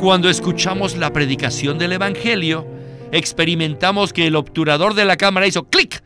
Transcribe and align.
Cuando 0.00 0.30
escuchamos 0.30 0.96
la 0.96 1.12
predicación 1.12 1.76
del 1.76 1.92
Evangelio, 1.92 2.66
experimentamos 3.12 4.14
que 4.14 4.26
el 4.26 4.34
obturador 4.34 4.94
de 4.94 5.04
la 5.04 5.18
cámara 5.18 5.46
hizo 5.46 5.68
clic 5.68 6.02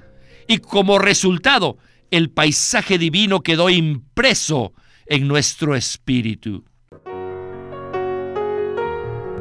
y 0.48 0.58
como 0.58 0.98
resultado 0.98 1.78
el 2.10 2.28
paisaje 2.28 2.98
divino 2.98 3.42
quedó 3.42 3.70
impreso 3.70 4.72
en 5.06 5.28
nuestro 5.28 5.76
espíritu. 5.76 6.64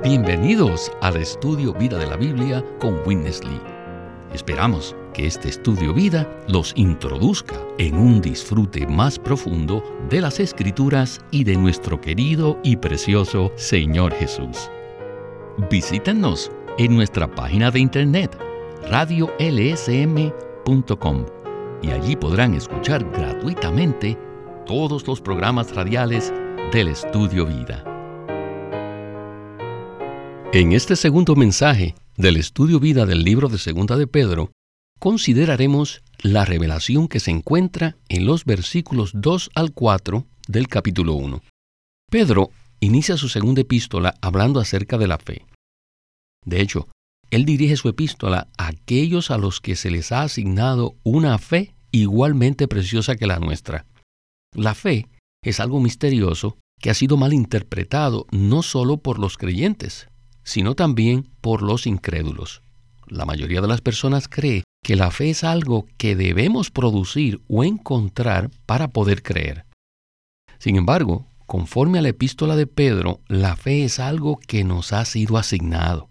Bienvenidos 0.04 0.92
al 1.02 1.18
estudio 1.18 1.74
Vida 1.74 1.98
de 1.98 2.06
la 2.06 2.16
Biblia 2.16 2.64
con 2.80 3.02
Witness 3.08 3.44
Lee. 3.44 3.60
Esperamos 4.36 4.96
que 5.14 5.28
este 5.28 5.50
estudio 5.50 5.94
vida 5.94 6.28
los 6.48 6.74
introduzca 6.76 7.56
en 7.78 7.96
un 7.96 8.20
disfrute 8.22 8.86
más 8.88 9.18
profundo 9.20 9.84
de 10.10 10.20
las 10.22 10.40
escrituras 10.40 11.22
y 11.32 11.44
de 11.44 11.56
nuestro 11.56 12.02
querido 12.02 12.60
y 12.64 12.76
precioso 12.76 13.52
Señor 13.56 14.14
Jesús. 14.14 14.70
Visítenos 15.70 16.52
en 16.78 16.96
nuestra 16.96 17.34
página 17.34 17.70
de 17.72 17.80
internet 17.80 18.38
radiolsm.com 18.90 20.34
y 21.82 21.92
allí 21.92 22.16
podrán 22.16 22.56
escuchar 22.56 23.04
gratuitamente 23.12 24.18
todos 24.66 25.06
los 25.06 25.22
programas 25.22 25.76
radiales 25.76 26.34
del 26.72 26.88
Estudio 26.88 27.46
Vida. 27.46 27.84
En 30.54 30.72
este 30.72 30.96
segundo 30.96 31.36
mensaje 31.36 31.96
del 32.16 32.38
Estudio 32.38 32.80
Vida 32.80 33.06
del 33.06 33.24
libro 33.24 33.50
de 33.50 33.58
Segunda 33.58 33.98
de 33.98 34.08
Pedro, 34.08 34.52
consideraremos 35.04 36.02
la 36.22 36.46
revelación 36.46 37.10
que 37.10 37.20
se 37.20 37.30
encuentra 37.30 37.98
en 38.08 38.26
los 38.26 38.46
versículos 38.46 39.12
2 39.14 39.52
al 39.54 39.74
4 39.74 40.26
del 40.48 40.70
capítulo 40.70 41.16
1. 41.16 41.42
Pedro 42.10 42.52
inicia 42.80 43.18
su 43.18 43.28
segunda 43.28 43.60
epístola 43.60 44.16
hablando 44.22 44.62
acerca 44.62 44.98
de 44.98 45.08
la 45.08 45.18
fe. 45.18 45.46
De 46.46 46.62
hecho, 46.62 46.88
él 47.32 47.44
dirige 47.44 47.76
su 47.76 47.90
epístola 47.90 48.48
a 48.58 48.68
aquellos 48.68 49.30
a 49.30 49.38
los 49.38 49.60
que 49.60 49.76
se 49.76 49.92
les 49.92 50.14
ha 50.14 50.22
asignado 50.22 50.96
una 51.04 51.38
fe 51.38 51.76
igualmente 51.92 52.70
preciosa 52.70 53.18
que 53.18 53.28
la 53.28 53.40
nuestra. 53.40 53.86
La 54.56 54.74
fe 54.74 55.10
es 55.44 55.60
algo 55.60 55.82
misterioso 55.82 56.58
que 56.80 56.90
ha 56.90 56.94
sido 56.94 57.18
mal 57.18 57.34
interpretado 57.34 58.26
no 58.32 58.64
solo 58.64 58.96
por 58.96 59.20
los 59.20 59.36
creyentes, 59.36 60.08
sino 60.46 60.76
también 60.76 61.28
por 61.42 61.62
los 61.62 61.88
incrédulos. 61.88 62.62
La 63.06 63.26
mayoría 63.26 63.60
de 63.60 63.68
las 63.68 63.82
personas 63.82 64.30
cree 64.30 64.64
que 64.84 64.96
la 64.96 65.10
fe 65.10 65.32
es 65.32 65.44
algo 65.44 65.88
que 65.98 66.16
debemos 66.16 66.70
producir 66.70 67.42
o 67.48 67.64
encontrar 67.64 68.52
para 68.66 68.90
poder 68.90 69.24
creer. 69.24 69.66
Sin 70.60 70.76
embargo, 70.76 71.26
conforme 71.46 72.00
a 72.00 72.02
la 72.02 72.10
epístola 72.10 72.56
de 72.56 72.68
Pedro, 72.68 73.22
la 73.28 73.56
fe 73.56 73.86
es 73.86 74.00
algo 74.00 74.38
que 74.38 74.64
nos 74.64 74.94
ha 74.94 75.06
sido 75.06 75.38
asignado. 75.38 76.10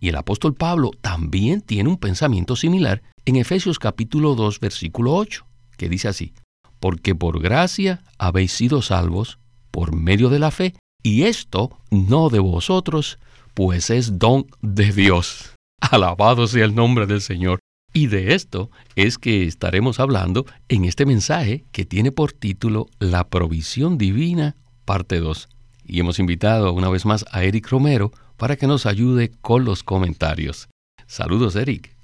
Y 0.00 0.08
el 0.08 0.16
apóstol 0.16 0.54
Pablo 0.54 0.92
también 1.00 1.60
tiene 1.60 1.88
un 1.88 1.98
pensamiento 1.98 2.56
similar 2.56 3.02
en 3.24 3.36
Efesios 3.36 3.78
capítulo 3.78 4.34
2 4.34 4.60
versículo 4.60 5.14
8, 5.14 5.46
que 5.76 5.88
dice 5.88 6.08
así, 6.08 6.34
porque 6.78 7.14
por 7.14 7.40
gracia 7.40 8.02
habéis 8.18 8.52
sido 8.52 8.82
salvos 8.82 9.38
por 9.70 9.94
medio 9.94 10.28
de 10.28 10.38
la 10.38 10.50
fe, 10.50 10.74
y 11.02 11.22
esto 11.22 11.78
no 11.90 12.28
de 12.28 12.38
vosotros, 12.38 13.18
pues 13.54 13.90
es 13.90 14.18
don 14.18 14.46
de 14.62 14.92
Dios. 14.92 15.54
Alabado 15.80 16.46
sea 16.46 16.64
el 16.64 16.74
nombre 16.74 17.06
del 17.06 17.20
Señor. 17.20 17.60
Y 17.96 18.08
de 18.08 18.34
esto 18.34 18.72
es 18.96 19.18
que 19.18 19.44
estaremos 19.44 20.00
hablando 20.00 20.46
en 20.68 20.84
este 20.84 21.06
mensaje 21.06 21.64
que 21.70 21.84
tiene 21.84 22.10
por 22.10 22.32
título 22.32 22.88
La 22.98 23.28
provisión 23.28 23.98
divina, 23.98 24.56
parte 24.84 25.20
2. 25.20 25.48
Y 25.84 26.00
hemos 26.00 26.18
invitado 26.18 26.72
una 26.72 26.88
vez 26.88 27.06
más 27.06 27.24
a 27.30 27.44
Eric 27.44 27.68
Romero 27.68 28.10
para 28.36 28.56
que 28.56 28.66
nos 28.66 28.84
ayude 28.84 29.30
con 29.40 29.64
los 29.64 29.84
comentarios. 29.84 30.68
Saludos, 31.06 31.54
Eric. 31.54 31.94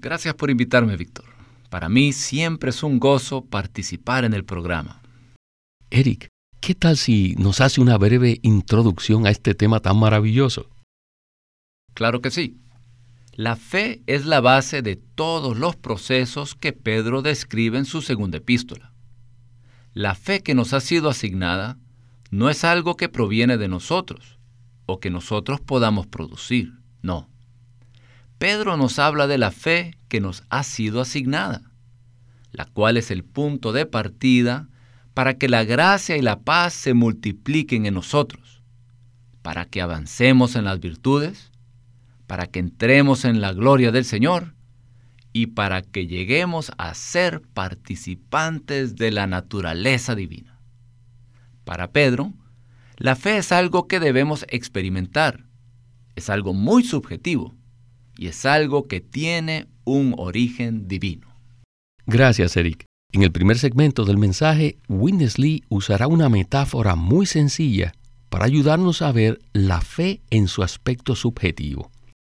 Gracias 0.00 0.34
por 0.34 0.48
invitarme, 0.48 0.96
Víctor. 0.96 1.26
Para 1.68 1.90
mí 1.90 2.14
siempre 2.14 2.70
es 2.70 2.82
un 2.82 2.98
gozo 2.98 3.44
participar 3.44 4.24
en 4.24 4.32
el 4.32 4.46
programa. 4.46 5.02
Eric, 5.90 6.28
¿qué 6.60 6.74
tal 6.74 6.96
si 6.96 7.34
nos 7.36 7.60
hace 7.60 7.82
una 7.82 7.98
breve 7.98 8.38
introducción 8.40 9.26
a 9.26 9.30
este 9.30 9.54
tema 9.54 9.80
tan 9.80 9.98
maravilloso? 9.98 10.70
Claro 11.92 12.22
que 12.22 12.30
sí. 12.30 12.56
La 13.38 13.54
fe 13.54 14.02
es 14.08 14.26
la 14.26 14.40
base 14.40 14.82
de 14.82 14.96
todos 14.96 15.56
los 15.56 15.76
procesos 15.76 16.56
que 16.56 16.72
Pedro 16.72 17.22
describe 17.22 17.78
en 17.78 17.84
su 17.84 18.02
segunda 18.02 18.38
epístola. 18.38 18.92
La 19.94 20.16
fe 20.16 20.42
que 20.42 20.56
nos 20.56 20.72
ha 20.72 20.80
sido 20.80 21.08
asignada 21.08 21.78
no 22.32 22.50
es 22.50 22.64
algo 22.64 22.96
que 22.96 23.08
proviene 23.08 23.56
de 23.56 23.68
nosotros 23.68 24.40
o 24.86 24.98
que 24.98 25.08
nosotros 25.08 25.60
podamos 25.60 26.08
producir, 26.08 26.72
no. 27.00 27.28
Pedro 28.38 28.76
nos 28.76 28.98
habla 28.98 29.28
de 29.28 29.38
la 29.38 29.52
fe 29.52 29.96
que 30.08 30.20
nos 30.20 30.42
ha 30.48 30.64
sido 30.64 31.00
asignada, 31.00 31.62
la 32.50 32.64
cual 32.64 32.96
es 32.96 33.12
el 33.12 33.22
punto 33.22 33.72
de 33.72 33.86
partida 33.86 34.68
para 35.14 35.38
que 35.38 35.48
la 35.48 35.62
gracia 35.62 36.16
y 36.16 36.22
la 36.22 36.40
paz 36.40 36.74
se 36.74 36.92
multipliquen 36.92 37.86
en 37.86 37.94
nosotros, 37.94 38.64
para 39.42 39.64
que 39.64 39.80
avancemos 39.80 40.56
en 40.56 40.64
las 40.64 40.80
virtudes, 40.80 41.52
para 42.28 42.46
que 42.46 42.60
entremos 42.60 43.24
en 43.24 43.40
la 43.40 43.52
gloria 43.52 43.90
del 43.90 44.04
Señor 44.04 44.54
y 45.32 45.46
para 45.48 45.82
que 45.82 46.06
lleguemos 46.06 46.70
a 46.78 46.94
ser 46.94 47.40
participantes 47.42 48.94
de 48.96 49.10
la 49.10 49.26
naturaleza 49.26 50.14
divina. 50.14 50.60
Para 51.64 51.90
Pedro, 51.90 52.34
la 52.96 53.16
fe 53.16 53.38
es 53.38 53.50
algo 53.50 53.88
que 53.88 53.98
debemos 53.98 54.44
experimentar, 54.50 55.46
es 56.16 56.28
algo 56.30 56.52
muy 56.52 56.84
subjetivo 56.84 57.54
y 58.16 58.26
es 58.26 58.44
algo 58.44 58.86
que 58.88 59.00
tiene 59.00 59.66
un 59.84 60.14
origen 60.18 60.86
divino. 60.86 61.28
Gracias, 62.06 62.56
Eric. 62.56 62.84
En 63.10 63.22
el 63.22 63.32
primer 63.32 63.58
segmento 63.58 64.04
del 64.04 64.18
mensaje, 64.18 64.76
Lee 64.88 65.64
usará 65.70 66.08
una 66.08 66.28
metáfora 66.28 66.94
muy 66.94 67.24
sencilla 67.24 67.94
para 68.28 68.44
ayudarnos 68.44 69.00
a 69.00 69.12
ver 69.12 69.40
la 69.54 69.80
fe 69.80 70.20
en 70.30 70.46
su 70.46 70.62
aspecto 70.62 71.14
subjetivo. 71.14 71.90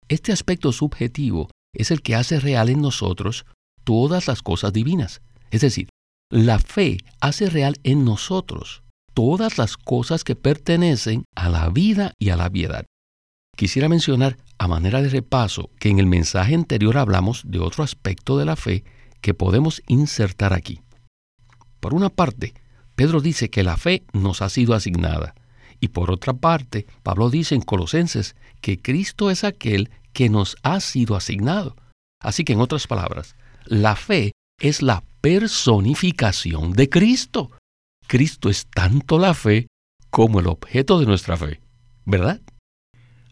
Este 0.08 0.32
aspecto 0.32 0.72
subjetivo 0.72 1.48
es 1.72 1.90
el 1.90 2.02
que 2.02 2.14
hace 2.14 2.40
real 2.40 2.68
en 2.68 2.82
nosotros 2.82 3.46
todas 3.84 4.28
las 4.28 4.42
cosas 4.42 4.72
divinas. 4.72 5.22
Es 5.50 5.62
decir, 5.62 5.88
la 6.30 6.58
fe 6.58 6.98
hace 7.20 7.48
real 7.48 7.76
en 7.84 8.04
nosotros 8.04 8.82
todas 9.14 9.58
las 9.58 9.76
cosas 9.76 10.24
que 10.24 10.34
pertenecen 10.34 11.24
a 11.34 11.48
la 11.48 11.68
vida 11.70 12.12
y 12.18 12.30
a 12.30 12.36
la 12.36 12.50
piedad. 12.50 12.84
Quisiera 13.56 13.88
mencionar 13.88 14.36
a 14.58 14.66
manera 14.66 15.00
de 15.00 15.08
repaso 15.08 15.70
que 15.78 15.88
en 15.88 16.00
el 16.00 16.06
mensaje 16.06 16.54
anterior 16.54 16.98
hablamos 16.98 17.42
de 17.46 17.60
otro 17.60 17.84
aspecto 17.84 18.36
de 18.36 18.44
la 18.44 18.56
fe 18.56 18.84
que 19.20 19.32
podemos 19.32 19.82
insertar 19.86 20.52
aquí. 20.52 20.80
Por 21.78 21.94
una 21.94 22.10
parte, 22.10 22.52
Pedro 22.96 23.20
dice 23.20 23.50
que 23.50 23.62
la 23.62 23.76
fe 23.76 24.04
nos 24.12 24.42
ha 24.42 24.48
sido 24.48 24.74
asignada. 24.74 25.34
Y 25.80 25.88
por 25.88 26.10
otra 26.10 26.32
parte, 26.32 26.86
Pablo 27.02 27.30
dice 27.30 27.54
en 27.54 27.60
Colosenses 27.60 28.36
que 28.64 28.80
Cristo 28.80 29.30
es 29.30 29.44
aquel 29.44 29.90
que 30.14 30.30
nos 30.30 30.56
ha 30.62 30.80
sido 30.80 31.16
asignado. 31.16 31.76
Así 32.18 32.44
que 32.44 32.54
en 32.54 32.60
otras 32.60 32.86
palabras, 32.86 33.36
la 33.66 33.94
fe 33.94 34.32
es 34.58 34.80
la 34.80 35.04
personificación 35.20 36.72
de 36.72 36.88
Cristo. 36.88 37.50
Cristo 38.06 38.48
es 38.48 38.66
tanto 38.68 39.18
la 39.18 39.34
fe 39.34 39.66
como 40.08 40.40
el 40.40 40.46
objeto 40.46 40.98
de 40.98 41.04
nuestra 41.04 41.36
fe, 41.36 41.60
¿verdad? 42.06 42.40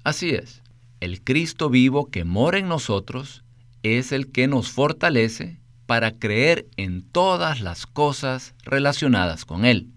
Así 0.05 0.29
es. 0.33 0.63
El 1.01 1.25
Cristo 1.25 1.71
vivo 1.71 2.11
que 2.11 2.25
mora 2.25 2.59
en 2.59 2.69
nosotros 2.69 3.43
es 3.83 4.13
el 4.13 4.33
que 4.33 4.49
nos 4.49 4.71
fortalece 4.71 5.63
para 5.87 6.19
creer 6.19 6.69
en 6.77 7.01
todas 7.01 7.63
las 7.63 7.87
cosas 7.87 8.55
relacionadas 8.65 9.47
con 9.47 9.65
Él. 9.65 9.95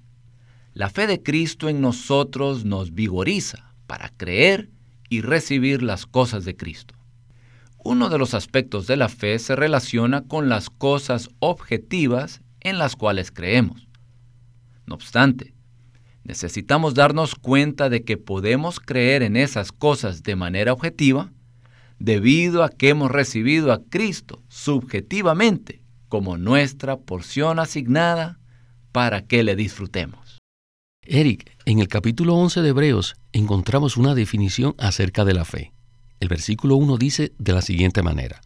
La 0.74 0.90
fe 0.90 1.08
de 1.08 1.22
Cristo 1.22 1.68
en 1.68 1.82
nosotros 1.82 2.64
nos 2.64 2.94
vigoriza 2.94 3.74
para 3.86 4.08
creer 4.16 4.70
y 5.10 5.22
recibir 5.22 5.84
las 5.84 6.06
cosas 6.06 6.46
de 6.46 6.56
Cristo. 6.56 6.96
Uno 7.84 8.10
de 8.10 8.18
los 8.18 8.34
aspectos 8.34 8.88
de 8.88 8.98
la 8.98 9.10
fe 9.10 9.38
se 9.38 9.56
relaciona 9.56 10.24
con 10.24 10.50
las 10.50 10.70
cosas 10.70 11.30
objetivas 11.40 12.42
en 12.62 12.80
las 12.80 12.96
cuales 12.96 13.32
creemos. 13.32 13.88
No 14.88 14.96
obstante, 14.96 15.54
necesitamos 16.24 16.96
darnos 16.96 17.36
cuenta 17.36 17.90
de 17.90 18.04
que 18.04 18.18
podemos 18.18 18.80
creer 18.80 19.22
en 19.22 19.38
esas 19.38 19.72
cosas 19.72 20.24
de 20.24 20.36
manera 20.36 20.74
objetiva 20.74 21.32
debido 22.00 22.64
a 22.64 22.70
que 22.70 22.90
hemos 22.90 23.12
recibido 23.12 23.72
a 23.72 23.84
Cristo 23.84 24.42
subjetivamente 24.48 25.82
como 26.10 26.38
nuestra 26.38 26.98
porción 26.98 27.60
asignada 27.60 28.40
para 28.92 29.22
que 29.26 29.44
le 29.44 29.56
disfrutemos. 29.56 30.25
Eric, 31.08 31.56
en 31.66 31.80
el 31.80 31.88
capítulo 31.88 32.34
11 32.36 32.64
de 32.64 32.70
Hebreos 32.70 33.16
encontramos 33.32 33.96
una 33.96 34.16
definición 34.16 34.74
acerca 34.80 35.24
de 35.24 35.36
la 35.36 35.46
fe. 35.46 35.72
El 36.20 36.30
versículo 36.30 36.78
1 36.78 36.98
dice 36.98 37.32
de 37.38 37.54
la 37.54 37.62
siguiente 37.62 38.02
manera. 38.02 38.42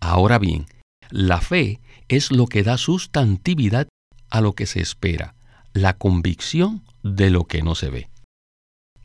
Ahora 0.00 0.38
bien, 0.38 0.66
la 1.10 1.42
fe 1.42 1.80
es 2.08 2.32
lo 2.32 2.46
que 2.46 2.62
da 2.62 2.78
sustantividad 2.78 3.86
a 4.30 4.40
lo 4.40 4.54
que 4.54 4.64
se 4.64 4.80
espera, 4.80 5.34
la 5.74 5.92
convicción 5.92 6.82
de 7.02 7.28
lo 7.28 7.44
que 7.44 7.62
no 7.62 7.74
se 7.74 7.90
ve. 7.90 8.08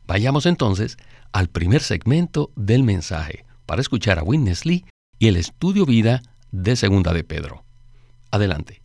Vayamos 0.06 0.46
entonces 0.46 0.96
al 1.32 1.48
primer 1.48 1.82
segmento 1.82 2.50
del 2.56 2.82
mensaje 2.82 3.44
para 3.66 3.82
escuchar 3.82 4.18
a 4.18 4.22
Witness 4.22 4.64
Lee 4.64 4.86
y 5.18 5.28
el 5.28 5.36
estudio 5.36 5.84
vida 5.84 6.22
de 6.50 6.76
Segunda 6.76 7.12
de 7.12 7.24
Pedro. 7.24 7.64
Adelante. 8.30 8.80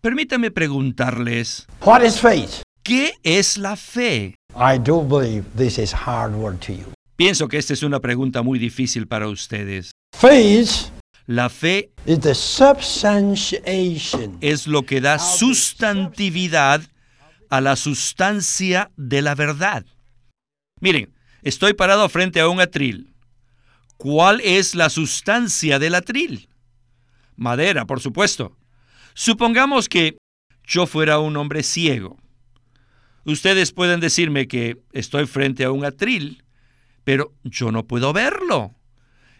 Permítame 0.00 0.50
preguntarles, 0.50 1.66
What 1.84 2.02
is 2.02 2.18
faith? 2.18 2.62
¿qué 2.82 3.12
es 3.22 3.58
la 3.58 3.76
fe? 3.76 4.34
I 4.54 4.78
do 4.78 5.02
believe 5.02 5.44
this 5.56 5.78
is 5.78 5.92
hard 5.92 6.34
word 6.34 6.58
to 6.60 6.72
you. 6.72 6.86
Pienso 7.16 7.48
que 7.48 7.58
esta 7.58 7.74
es 7.74 7.82
una 7.82 8.00
pregunta 8.00 8.42
muy 8.42 8.58
difícil 8.58 9.06
para 9.06 9.28
ustedes. 9.28 9.90
Faith 10.16 10.90
La 11.26 11.50
fe 11.50 11.90
is 12.06 12.20
the 12.20 12.34
substantiation 12.34 14.38
es 14.40 14.66
lo 14.66 14.84
que 14.84 15.02
da 15.02 15.18
sustantividad 15.18 16.80
a 17.50 17.60
la 17.60 17.76
sustancia 17.76 18.90
de 18.96 19.20
la 19.20 19.34
verdad. 19.34 19.84
Miren, 20.80 21.12
estoy 21.42 21.74
parado 21.74 22.08
frente 22.08 22.40
a 22.40 22.48
un 22.48 22.58
atril. 22.58 23.12
¿Cuál 23.98 24.40
es 24.40 24.74
la 24.74 24.88
sustancia 24.88 25.78
del 25.78 25.94
atril? 25.94 26.48
Madera, 27.36 27.84
por 27.84 28.00
supuesto. 28.00 28.56
Supongamos 29.14 29.88
que 29.88 30.16
yo 30.64 30.86
fuera 30.86 31.18
un 31.18 31.36
hombre 31.36 31.62
ciego. 31.62 32.18
Ustedes 33.24 33.72
pueden 33.72 34.00
decirme 34.00 34.48
que 34.48 34.78
estoy 34.92 35.26
frente 35.26 35.64
a 35.64 35.70
un 35.70 35.84
atril, 35.84 36.42
pero 37.04 37.34
yo 37.44 37.70
no 37.70 37.86
puedo 37.86 38.12
verlo. 38.12 38.74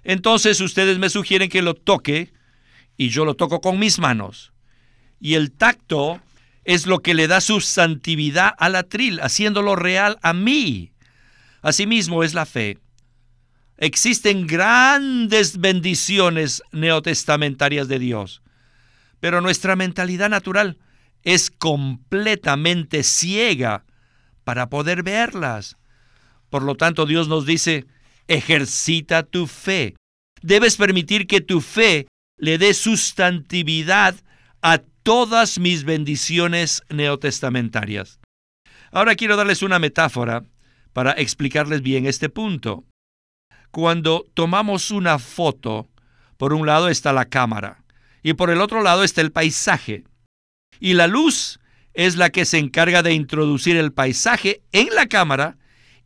Entonces 0.02 0.60
ustedes 0.60 0.98
me 0.98 1.10
sugieren 1.10 1.48
que 1.48 1.62
lo 1.62 1.74
toque 1.74 2.32
y 2.96 3.08
yo 3.08 3.24
lo 3.24 3.34
toco 3.34 3.60
con 3.60 3.78
mis 3.78 3.98
manos. 3.98 4.52
Y 5.20 5.34
el 5.34 5.52
tacto 5.52 6.20
es 6.64 6.86
lo 6.86 7.00
que 7.00 7.14
le 7.14 7.28
da 7.28 7.40
sustantividad 7.40 8.54
al 8.58 8.76
atril, 8.76 9.20
haciéndolo 9.20 9.76
real 9.76 10.18
a 10.22 10.32
mí. 10.32 10.92
Asimismo 11.62 12.22
es 12.22 12.34
la 12.34 12.46
fe. 12.46 12.78
Existen 13.76 14.46
grandes 14.46 15.58
bendiciones 15.58 16.62
neotestamentarias 16.70 17.88
de 17.88 17.98
Dios, 17.98 18.42
pero 19.20 19.40
nuestra 19.40 19.76
mentalidad 19.76 20.30
natural 20.30 20.78
es 21.22 21.50
completamente 21.50 23.02
ciega 23.02 23.84
para 24.44 24.70
poder 24.70 25.02
verlas. 25.02 25.76
Por 26.48 26.62
lo 26.62 26.74
tanto, 26.74 27.06
Dios 27.06 27.28
nos 27.28 27.46
dice, 27.46 27.86
ejercita 28.26 29.22
tu 29.22 29.46
fe. 29.46 29.94
Debes 30.42 30.76
permitir 30.76 31.26
que 31.26 31.42
tu 31.42 31.60
fe 31.60 32.08
le 32.38 32.56
dé 32.56 32.72
sustantividad 32.72 34.16
a 34.62 34.78
todas 35.02 35.58
mis 35.58 35.84
bendiciones 35.84 36.82
neotestamentarias. 36.88 38.18
Ahora 38.90 39.14
quiero 39.14 39.36
darles 39.36 39.62
una 39.62 39.78
metáfora 39.78 40.44
para 40.92 41.12
explicarles 41.12 41.82
bien 41.82 42.06
este 42.06 42.30
punto. 42.30 42.84
Cuando 43.70 44.26
tomamos 44.34 44.90
una 44.90 45.18
foto, 45.18 45.88
por 46.38 46.54
un 46.54 46.66
lado 46.66 46.88
está 46.88 47.12
la 47.12 47.26
cámara 47.26 47.79
y 48.22 48.34
por 48.34 48.50
el 48.50 48.60
otro 48.60 48.82
lado 48.82 49.04
está 49.04 49.20
el 49.20 49.32
paisaje. 49.32 50.04
Y 50.78 50.94
la 50.94 51.06
luz 51.06 51.60
es 51.94 52.16
la 52.16 52.30
que 52.30 52.44
se 52.44 52.58
encarga 52.58 53.02
de 53.02 53.14
introducir 53.14 53.76
el 53.76 53.92
paisaje 53.92 54.62
en 54.72 54.88
la 54.94 55.06
cámara 55.06 55.56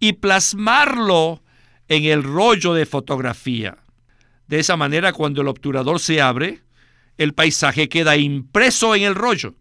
y 0.01 0.15
plasmarlo 0.15 1.43
en 1.89 2.05
el 2.05 2.23
rollo 2.23 2.75
de 2.75 2.87
fotografía. 2.87 3.79
De 4.47 4.59
esa 4.59 4.77
manera, 4.77 5.13
cuando 5.13 5.43
el 5.43 5.49
obturador 5.49 6.01
se 6.01 6.21
abre, 6.21 6.63
el 7.17 7.35
paisaje 7.35 7.89
queda 7.89 8.17
impreso 8.17 8.95
en 8.95 9.03
el 9.05 9.15
rollo. 9.15 9.55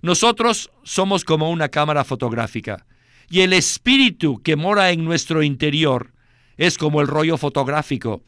Nosotros 0.00 0.70
somos 0.82 1.24
como 1.24 1.50
una 1.50 1.68
cámara 1.68 2.04
fotográfica 2.04 2.86
y 3.30 3.40
el 3.40 3.52
espíritu 3.52 4.42
que 4.42 4.56
mora 4.56 4.90
en 4.90 5.04
nuestro 5.04 5.42
interior 5.42 6.12
es 6.56 6.76
como 6.76 7.00
el 7.00 7.06
rollo 7.06 7.38
fotográfico. 7.38 8.22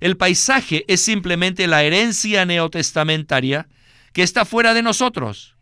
El 0.00 0.16
paisaje 0.16 0.84
es 0.88 1.00
simplemente 1.00 1.66
la 1.66 1.82
herencia 1.82 2.44
neotestamentaria 2.44 3.68
que 4.12 4.22
está 4.22 4.44
fuera 4.44 4.74
de 4.74 4.82
nosotros. 4.82 5.56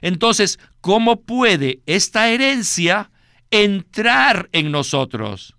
Entonces, 0.00 0.58
¿cómo 0.80 1.22
puede 1.22 1.80
esta 1.86 2.28
herencia 2.28 3.10
entrar 3.50 4.48
en 4.52 4.70
nosotros? 4.70 5.56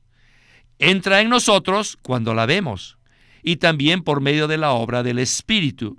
Entra 0.79 1.21
en 1.21 1.29
nosotros 1.29 1.97
cuando 2.01 2.33
la 2.33 2.45
vemos 2.45 2.97
y 3.41 3.57
también 3.57 4.03
por 4.03 4.21
medio 4.21 4.47
de 4.47 4.57
la 4.57 4.71
obra 4.71 5.03
del 5.03 5.19
Espíritu. 5.19 5.97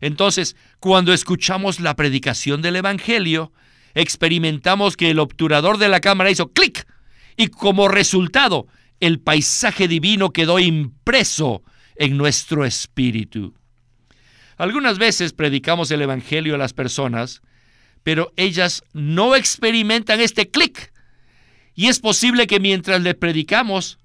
Entonces, 0.00 0.56
cuando 0.80 1.12
escuchamos 1.12 1.80
la 1.80 1.96
predicación 1.96 2.62
del 2.62 2.76
Evangelio, 2.76 3.52
experimentamos 3.94 4.96
que 4.96 5.10
el 5.10 5.18
obturador 5.18 5.78
de 5.78 5.88
la 5.88 6.00
cámara 6.00 6.30
hizo 6.30 6.52
clic 6.52 6.86
y 7.36 7.48
como 7.48 7.88
resultado 7.88 8.66
el 9.00 9.20
paisaje 9.20 9.88
divino 9.88 10.30
quedó 10.30 10.58
impreso 10.58 11.62
en 11.96 12.16
nuestro 12.16 12.64
espíritu. 12.64 13.54
Algunas 14.56 14.98
veces 14.98 15.32
predicamos 15.32 15.90
el 15.90 16.02
Evangelio 16.02 16.54
a 16.54 16.58
las 16.58 16.72
personas, 16.72 17.42
pero 18.02 18.32
ellas 18.36 18.82
no 18.92 19.36
experimentan 19.36 20.20
este 20.20 20.50
clic. 20.50 20.92
Y 21.74 21.86
es 21.86 22.00
posible 22.00 22.46
que 22.46 22.58
mientras 22.58 23.00
le 23.02 23.14
predicamos, 23.14 23.98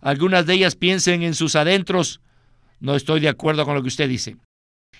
algunas 0.00 0.46
de 0.46 0.54
ellas 0.54 0.74
piensen 0.74 1.22
en 1.22 1.34
sus 1.34 1.54
adentros, 1.54 2.20
no 2.80 2.96
estoy 2.96 3.20
de 3.20 3.28
acuerdo 3.28 3.64
con 3.64 3.74
lo 3.74 3.82
que 3.82 3.88
usted 3.88 4.08
dice. 4.08 4.36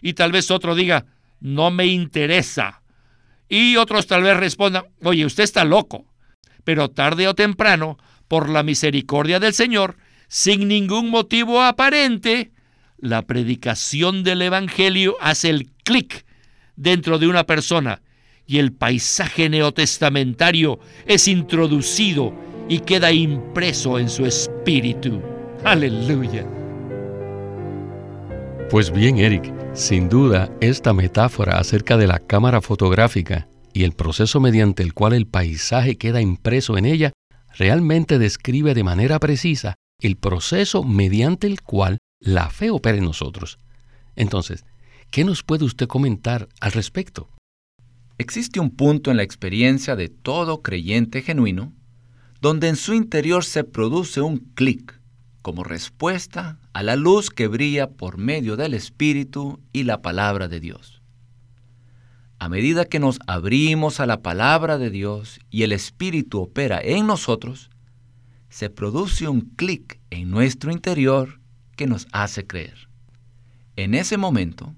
Y 0.03 0.13
tal 0.13 0.31
vez 0.31 0.51
otro 0.51 0.75
diga, 0.75 1.07
no 1.41 1.71
me 1.71 1.87
interesa. 1.87 2.83
Y 3.49 3.77
otros 3.77 4.07
tal 4.07 4.23
vez 4.23 4.37
respondan, 4.37 4.85
oye, 5.03 5.25
usted 5.25 5.43
está 5.43 5.65
loco. 5.65 6.07
Pero 6.63 6.91
tarde 6.91 7.27
o 7.27 7.35
temprano, 7.35 7.99
por 8.31 8.49
la 8.49 8.63
misericordia 8.63 9.41
del 9.41 9.53
Señor, 9.55 9.97
sin 10.29 10.69
ningún 10.69 11.11
motivo 11.11 11.63
aparente, 11.63 12.53
la 12.97 13.23
predicación 13.23 14.23
del 14.23 14.43
Evangelio 14.43 15.17
hace 15.21 15.51
el 15.51 15.67
clic 15.83 16.25
dentro 16.77 17.19
de 17.19 17.27
una 17.27 17.45
persona 17.45 18.03
y 18.47 18.59
el 18.59 18.73
paisaje 18.73 19.49
neotestamentario 19.49 20.79
es 21.07 21.27
introducido 21.27 22.33
y 22.69 22.79
queda 22.79 23.11
impreso 23.11 23.99
en 23.99 24.09
su 24.09 24.25
espíritu. 24.25 25.21
Aleluya. 25.65 26.47
Pues 28.71 28.93
bien, 28.93 29.19
Eric, 29.19 29.53
sin 29.75 30.09
duda 30.09 30.53
esta 30.61 30.93
metáfora 30.93 31.59
acerca 31.59 31.97
de 31.97 32.07
la 32.07 32.21
cámara 32.21 32.61
fotográfica 32.61 33.49
y 33.73 33.83
el 33.83 33.91
proceso 33.91 34.39
mediante 34.39 34.85
el 34.85 34.95
cual 34.95 35.15
el 35.15 35.27
paisaje 35.27 35.97
queda 35.97 36.21
impreso 36.21 36.79
en 36.79 36.85
ella 36.85 37.13
realmente 37.57 38.19
describe 38.19 38.75
de 38.75 38.85
manera 38.85 39.19
precisa 39.19 39.77
el 40.01 40.17
proceso 40.17 40.83
mediante 40.83 41.47
el 41.47 41.63
cual 41.63 41.99
la 42.21 42.51
fe 42.51 42.71
opera 42.71 42.99
en 42.99 43.05
nosotros. 43.05 43.59
Entonces, 44.17 44.65
¿qué 45.11 45.25
nos 45.25 45.43
puede 45.43 45.65
usted 45.65 45.87
comentar 45.87 46.49
al 46.61 46.73
respecto? 46.73 47.29
Existe 48.19 48.61
un 48.61 48.71
punto 48.71 49.11
en 49.11 49.17
la 49.17 49.23
experiencia 49.23 49.97
de 49.97 50.09
todo 50.09 50.63
creyente 50.63 51.23
genuino 51.23 51.73
donde 52.41 52.69
en 52.69 52.77
su 52.77 52.95
interior 52.95 53.45
se 53.45 53.65
produce 53.65 54.21
un 54.21 54.39
clic 54.55 55.01
como 55.43 55.65
respuesta 55.65 56.59
a 56.73 56.83
la 56.83 56.97
luz 56.97 57.31
que 57.31 57.47
brilla 57.47 57.91
por 57.91 58.19
medio 58.19 58.57
del 58.57 58.75
Espíritu 58.75 59.61
y 59.73 59.85
la 59.85 60.03
palabra 60.03 60.49
de 60.49 60.61
Dios. 60.61 61.00
A 62.41 62.49
medida 62.49 62.87
que 62.87 63.01
nos 63.01 63.19
abrimos 63.27 64.01
a 64.01 64.07
la 64.07 64.23
palabra 64.23 64.79
de 64.79 64.89
Dios 64.89 65.41
y 65.51 65.63
el 65.63 65.73
Espíritu 65.73 66.41
opera 66.41 66.81
en 66.83 67.07
nosotros, 67.07 67.69
se 68.49 68.71
produce 68.71 69.29
un 69.29 69.43
clic 69.43 70.01
en 70.09 70.31
nuestro 70.31 70.73
interior 70.73 71.39
que 71.77 71.87
nos 71.87 72.09
hace 72.13 72.47
creer. 72.47 72.89
En 73.77 73.95
ese 73.95 74.17
momento, 74.17 74.75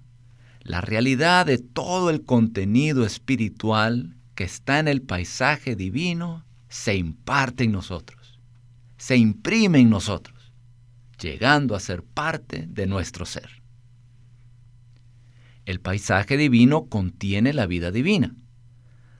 la 0.63 0.81
realidad 0.81 1.47
de 1.47 1.59
todo 1.59 2.11
el 2.11 2.25
contenido 2.25 3.07
espiritual 3.07 4.17
que 4.35 4.43
está 4.43 4.81
en 4.81 4.89
el 4.89 5.01
paisaje 5.01 5.77
divino 5.77 6.45
se 6.69 6.97
imparte 6.97 7.63
en 7.63 7.71
nosotros, 7.71 8.41
se 8.97 9.17
imprime 9.17 9.79
en 9.79 9.89
nosotros, 9.89 10.53
llegando 11.21 11.77
a 11.77 11.81
ser 11.81 12.03
parte 12.03 12.67
de 12.69 12.89
nuestro 12.89 13.25
ser. 13.25 13.62
El 15.65 15.81
paisaje 15.81 16.37
divino 16.37 16.87
contiene 16.87 17.53
la 17.53 17.67
vida 17.67 17.91
divina, 17.91 18.35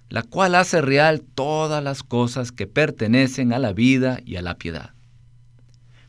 la 0.09 0.23
cual 0.23 0.55
hace 0.55 0.81
real 0.81 1.23
todas 1.23 1.83
las 1.83 2.03
cosas 2.03 2.53
que 2.53 2.67
pertenecen 2.67 3.53
a 3.53 3.59
la 3.59 3.73
vida 3.73 4.21
y 4.25 4.37
a 4.37 4.43
la 4.43 4.57
piedad. 4.57 4.95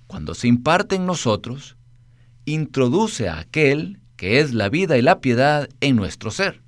Cuando 0.07 0.33
se 0.33 0.47
imparte 0.47 0.95
en 0.95 1.05
nosotros, 1.05 1.77
introduce 2.45 3.29
a 3.29 3.39
aquel 3.39 3.99
que 4.15 4.39
es 4.39 4.53
la 4.53 4.69
vida 4.69 4.97
y 4.97 5.01
la 5.01 5.21
piedad 5.21 5.69
en 5.81 5.95
nuestro 5.95 6.31
ser. 6.31 6.61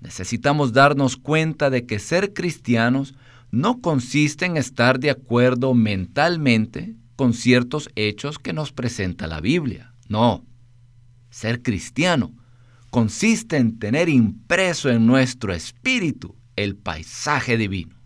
Necesitamos 0.00 0.72
darnos 0.72 1.16
cuenta 1.16 1.70
de 1.70 1.86
que 1.86 1.98
ser 1.98 2.32
cristianos 2.32 3.14
no 3.50 3.80
consiste 3.80 4.46
en 4.46 4.56
estar 4.56 4.98
de 4.98 5.10
acuerdo 5.10 5.74
mentalmente 5.74 6.96
con 7.16 7.34
ciertos 7.34 7.88
hechos 7.94 8.38
que 8.38 8.52
nos 8.52 8.72
presenta 8.72 9.26
la 9.26 9.40
Biblia. 9.40 9.94
No. 10.08 10.44
Ser 11.32 11.62
cristiano 11.62 12.30
consiste 12.90 13.56
en 13.56 13.78
tener 13.78 14.10
impreso 14.10 14.90
en 14.90 15.06
nuestro 15.06 15.54
espíritu 15.54 16.36
el 16.56 16.76
paisaje 16.76 17.56
divino. 17.56 17.96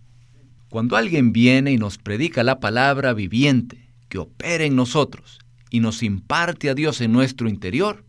Cuando 0.68 0.96
alguien 0.96 1.32
viene 1.32 1.72
y 1.72 1.76
nos 1.76 1.98
predica 1.98 2.44
la 2.44 2.60
palabra 2.60 3.14
viviente 3.14 3.90
que 4.08 4.18
opera 4.18 4.62
en 4.62 4.76
nosotros 4.76 5.40
y 5.70 5.80
nos 5.80 6.04
imparte 6.04 6.70
a 6.70 6.74
Dios 6.74 7.00
en 7.00 7.10
nuestro 7.10 7.48
interior, 7.48 8.04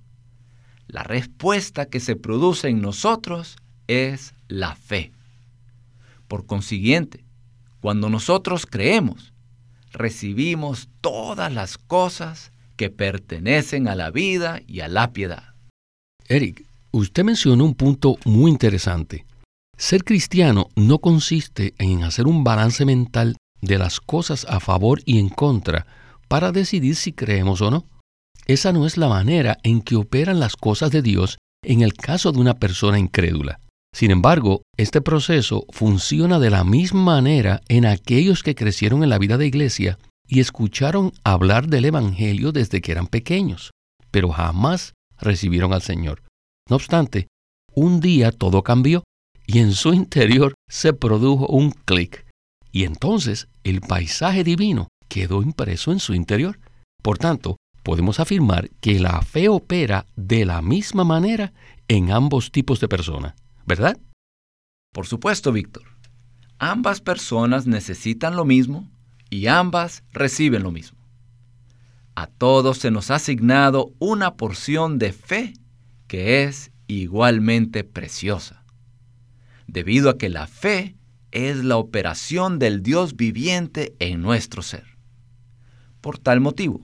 la 0.85 1.01
respuesta 1.01 1.87
que 1.87 1.99
se 1.99 2.15
produce 2.15 2.69
en 2.69 2.79
nosotros 2.79 3.57
es 3.87 4.35
la 4.47 4.75
fe. 4.75 5.11
Por 6.27 6.45
consiguiente, 6.45 7.25
cuando 7.79 8.11
nosotros 8.11 8.67
creemos, 8.67 9.33
recibimos 9.91 10.89
todas 11.01 11.51
las 11.51 11.79
cosas 11.79 12.51
que 12.77 12.89
pertenecen 12.89 13.87
a 13.87 13.95
la 13.95 14.11
vida 14.11 14.61
y 14.65 14.79
a 14.79 14.87
la 14.87 15.11
piedad. 15.11 15.55
Eric, 16.27 16.65
usted 16.91 17.23
mencionó 17.23 17.65
un 17.65 17.75
punto 17.75 18.17
muy 18.25 18.51
interesante. 18.51 19.25
Ser 19.77 20.03
cristiano 20.03 20.69
no 20.75 20.99
consiste 20.99 21.73
en 21.77 22.03
hacer 22.03 22.27
un 22.27 22.43
balance 22.43 22.85
mental 22.85 23.35
de 23.61 23.77
las 23.77 23.99
cosas 23.99 24.45
a 24.49 24.59
favor 24.59 25.01
y 25.05 25.19
en 25.19 25.29
contra 25.29 25.85
para 26.27 26.51
decidir 26.51 26.95
si 26.95 27.13
creemos 27.13 27.61
o 27.61 27.71
no. 27.71 27.85
Esa 28.45 28.71
no 28.71 28.85
es 28.85 28.97
la 28.97 29.09
manera 29.09 29.57
en 29.63 29.81
que 29.81 29.95
operan 29.95 30.39
las 30.39 30.55
cosas 30.55 30.91
de 30.91 31.01
Dios 31.01 31.37
en 31.63 31.81
el 31.81 31.93
caso 31.93 32.31
de 32.31 32.39
una 32.39 32.55
persona 32.55 32.97
incrédula. 32.97 33.59
Sin 33.93 34.11
embargo, 34.11 34.61
este 34.77 35.01
proceso 35.01 35.65
funciona 35.69 36.39
de 36.39 36.49
la 36.49 36.63
misma 36.63 37.03
manera 37.03 37.61
en 37.67 37.85
aquellos 37.85 38.43
que 38.43 38.55
crecieron 38.55 39.03
en 39.03 39.09
la 39.09 39.17
vida 39.17 39.37
de 39.37 39.47
iglesia 39.47 39.97
y 40.27 40.39
escucharon 40.39 41.13
hablar 41.23 41.67
del 41.67 41.85
Evangelio 41.85 42.51
desde 42.51 42.81
que 42.81 42.91
eran 42.91 43.07
pequeños, 43.07 43.71
pero 44.11 44.29
jamás 44.29 44.93
recibieron 45.19 45.73
al 45.73 45.81
Señor. 45.81 46.23
No 46.69 46.75
obstante, 46.75 47.27
un 47.73 47.99
día 48.01 48.31
todo 48.31 48.63
cambió 48.63 49.03
y 49.45 49.59
en 49.59 49.71
su 49.71 49.93
interior 49.93 50.53
se 50.69 50.93
produjo 50.93 51.47
un 51.47 51.71
clic. 51.71 52.25
Y 52.71 52.83
entonces 52.83 53.47
el 53.63 53.81
paisaje 53.81 54.43
divino 54.43 54.89
quedó 55.07 55.41
impreso 55.41 55.91
en 55.91 55.99
su 55.99 56.13
interior. 56.13 56.59
Por 57.01 57.17
tanto, 57.17 57.55
podemos 57.83 58.19
afirmar 58.19 58.69
que 58.81 58.99
la 58.99 59.21
fe 59.21 59.47
opera 59.47 60.05
de 60.17 60.45
la 60.45 60.61
misma 60.61 61.05
manera 61.05 61.53
en 61.87 62.11
ambos 62.11 62.51
tipos 62.51 62.81
de 62.81 62.89
personas, 62.89 63.33
¿verdad? 63.65 63.97
Por 64.93 65.07
supuesto, 65.07 65.53
Víctor. 65.53 65.83
Ambas 66.59 66.99
personas 66.99 67.67
necesitan 67.67 68.35
lo 68.35 68.43
mismo 68.43 68.89
y 69.29 69.47
ambas 69.47 70.03
reciben 70.11 70.63
lo 70.63 70.71
mismo. 70.71 70.97
A 72.15 72.27
todos 72.27 72.79
se 72.79 72.91
nos 72.91 73.11
ha 73.11 73.15
asignado 73.15 73.93
una 73.99 74.35
porción 74.35 74.97
de 74.97 75.11
fe 75.13 75.53
que 76.07 76.43
es 76.43 76.71
igualmente 76.87 77.83
preciosa, 77.83 78.63
debido 79.67 80.09
a 80.09 80.17
que 80.17 80.29
la 80.29 80.47
fe 80.47 80.95
es 81.31 81.63
la 81.63 81.77
operación 81.77 82.57
del 82.59 82.81
Dios 82.81 83.15
viviente 83.15 83.95
en 83.99 84.21
nuestro 84.21 84.61
ser. 84.61 84.85
Por 86.01 86.17
tal 86.17 86.39
motivo, 86.39 86.81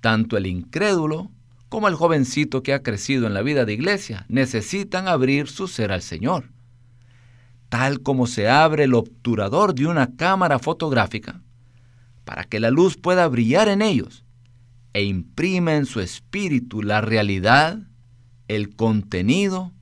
tanto 0.00 0.36
el 0.36 0.46
incrédulo 0.46 1.30
como 1.68 1.86
el 1.86 1.94
jovencito 1.94 2.62
que 2.62 2.74
ha 2.74 2.82
crecido 2.82 3.26
en 3.26 3.34
la 3.34 3.42
vida 3.42 3.64
de 3.64 3.72
iglesia 3.72 4.26
necesitan 4.28 5.06
abrir 5.06 5.46
su 5.46 5.68
ser 5.68 5.92
al 5.92 6.02
Señor. 6.02 6.50
Tal 7.68 8.00
como 8.00 8.26
se 8.26 8.48
abre 8.48 8.84
el 8.84 8.94
obturador 8.94 9.74
de 9.74 9.86
una 9.86 10.16
cámara 10.16 10.58
fotográfica, 10.58 11.40
para 12.30 12.44
que 12.44 12.60
la 12.60 12.70
luz 12.70 12.96
pueda 12.96 13.26
brillar 13.26 13.66
en 13.66 13.82
ellos 13.82 14.24
e 14.92 15.02
imprime 15.02 15.74
en 15.74 15.84
su 15.84 15.98
espíritu 15.98 16.80
la 16.80 17.00
realidad, 17.00 17.80
el 18.46 18.76
contenido 18.76 19.72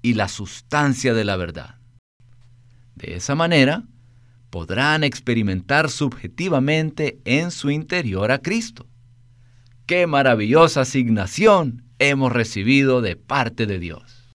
y 0.00 0.14
la 0.14 0.28
sustancia 0.28 1.12
de 1.12 1.26
la 1.26 1.36
verdad. 1.36 1.74
De 2.94 3.14
esa 3.16 3.34
manera, 3.34 3.84
podrán 4.48 5.04
experimentar 5.04 5.90
subjetivamente 5.90 7.20
en 7.26 7.50
su 7.50 7.70
interior 7.70 8.32
a 8.32 8.38
Cristo. 8.38 8.86
¡Qué 9.84 10.06
maravillosa 10.06 10.80
asignación 10.80 11.84
hemos 11.98 12.32
recibido 12.32 13.02
de 13.02 13.16
parte 13.16 13.66
de 13.66 13.78
Dios! 13.78 14.32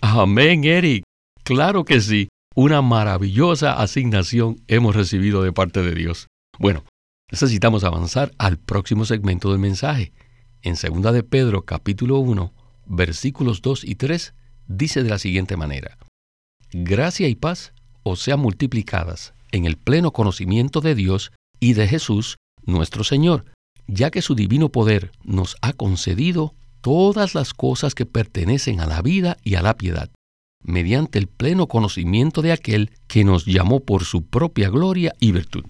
Amén, 0.00 0.64
Eric. 0.64 1.04
Claro 1.44 1.84
que 1.84 2.00
sí. 2.00 2.26
Una 2.56 2.82
maravillosa 2.82 3.74
asignación 3.80 4.56
hemos 4.66 4.96
recibido 4.96 5.44
de 5.44 5.52
parte 5.52 5.80
de 5.80 5.94
Dios. 5.94 6.26
Bueno, 6.58 6.82
necesitamos 7.30 7.84
avanzar 7.84 8.32
al 8.38 8.58
próximo 8.58 9.04
segmento 9.04 9.50
del 9.50 9.58
mensaje. 9.58 10.12
En 10.62 10.74
2 10.74 11.12
de 11.12 11.22
Pedro 11.22 11.64
capítulo 11.64 12.18
1, 12.18 12.52
versículos 12.86 13.62
2 13.62 13.84
y 13.84 13.94
3, 13.96 14.34
dice 14.66 15.02
de 15.02 15.10
la 15.10 15.18
siguiente 15.18 15.56
manera: 15.56 15.98
Gracia 16.72 17.28
y 17.28 17.34
paz 17.34 17.72
os 18.02 18.20
sean 18.20 18.40
multiplicadas 18.40 19.34
en 19.52 19.64
el 19.64 19.76
pleno 19.76 20.12
conocimiento 20.12 20.80
de 20.80 20.94
Dios 20.94 21.32
y 21.60 21.74
de 21.74 21.86
Jesús, 21.86 22.36
nuestro 22.64 23.04
Señor, 23.04 23.44
ya 23.86 24.10
que 24.10 24.22
su 24.22 24.34
divino 24.34 24.70
poder 24.70 25.12
nos 25.22 25.56
ha 25.62 25.72
concedido 25.72 26.54
todas 26.80 27.34
las 27.34 27.54
cosas 27.54 27.94
que 27.94 28.06
pertenecen 28.06 28.80
a 28.80 28.86
la 28.86 29.00
vida 29.00 29.36
y 29.42 29.54
a 29.54 29.62
la 29.62 29.76
piedad, 29.76 30.10
mediante 30.62 31.18
el 31.18 31.28
pleno 31.28 31.66
conocimiento 31.66 32.42
de 32.42 32.52
aquel 32.52 32.90
que 33.06 33.24
nos 33.24 33.46
llamó 33.46 33.80
por 33.80 34.04
su 34.04 34.26
propia 34.26 34.68
gloria 34.68 35.14
y 35.20 35.32
virtud. 35.32 35.64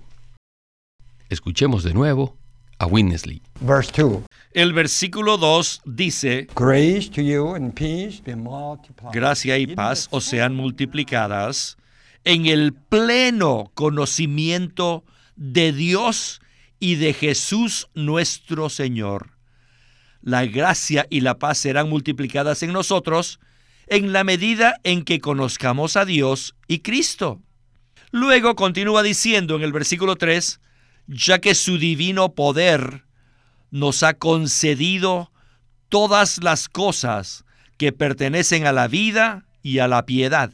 Escuchemos 1.35 1.83
de 1.83 1.93
nuevo 1.93 2.37
a 2.79 2.87
Winnesley. 2.87 3.43
Verse 3.61 3.91
2. 4.01 4.23
El 4.53 4.73
versículo 4.73 5.37
2 5.37 5.83
dice, 5.85 6.47
Grace 6.55 7.11
to 7.11 7.21
you 7.21 7.57
and 7.57 7.75
peace 7.75 8.23
be 8.25 8.37
multiplied. 8.37 9.11
gracia 9.13 9.59
y 9.59 9.67
paz 9.67 10.07
os 10.13 10.25
sean 10.25 10.55
multiplicadas 10.55 11.77
en 12.23 12.47
el 12.47 12.73
pleno 12.73 13.73
conocimiento 13.75 15.03
de 15.35 15.73
Dios 15.73 16.41
y 16.79 16.95
de 16.95 17.13
Jesús 17.13 17.89
nuestro 17.95 18.69
Señor. 18.69 19.31
La 20.23 20.47
gracia 20.47 21.05
y 21.11 21.21
la 21.21 21.41
paz 21.41 21.59
serán 21.59 21.89
multiplicadas 21.91 22.63
en 22.63 22.73
nosotros 22.73 23.41
en 23.89 24.13
la 24.13 24.23
medida 24.23 24.79
en 24.85 25.05
que 25.05 25.19
conozcamos 25.19 25.97
a 25.97 26.05
Dios 26.05 26.55
y 26.69 26.79
Cristo. 26.79 27.41
Luego 28.13 28.55
continúa 28.55 29.03
diciendo 29.03 29.57
en 29.57 29.63
el 29.63 29.73
versículo 29.73 30.15
3, 30.15 30.61
ya 31.07 31.41
que 31.41 31.55
su 31.55 31.79
divino 31.79 32.35
poder 32.35 33.05
nos 33.71 34.03
ha 34.03 34.15
concedido 34.15 35.31
todas 35.89 36.43
las 36.43 36.69
cosas 36.69 37.45
que 37.77 37.93
pertenecen 37.93 38.67
a 38.67 38.73
la 38.73 38.89
vida 38.89 39.47
y 39.63 39.79
a 39.79 39.89
la 39.89 40.07
piedad, 40.07 40.53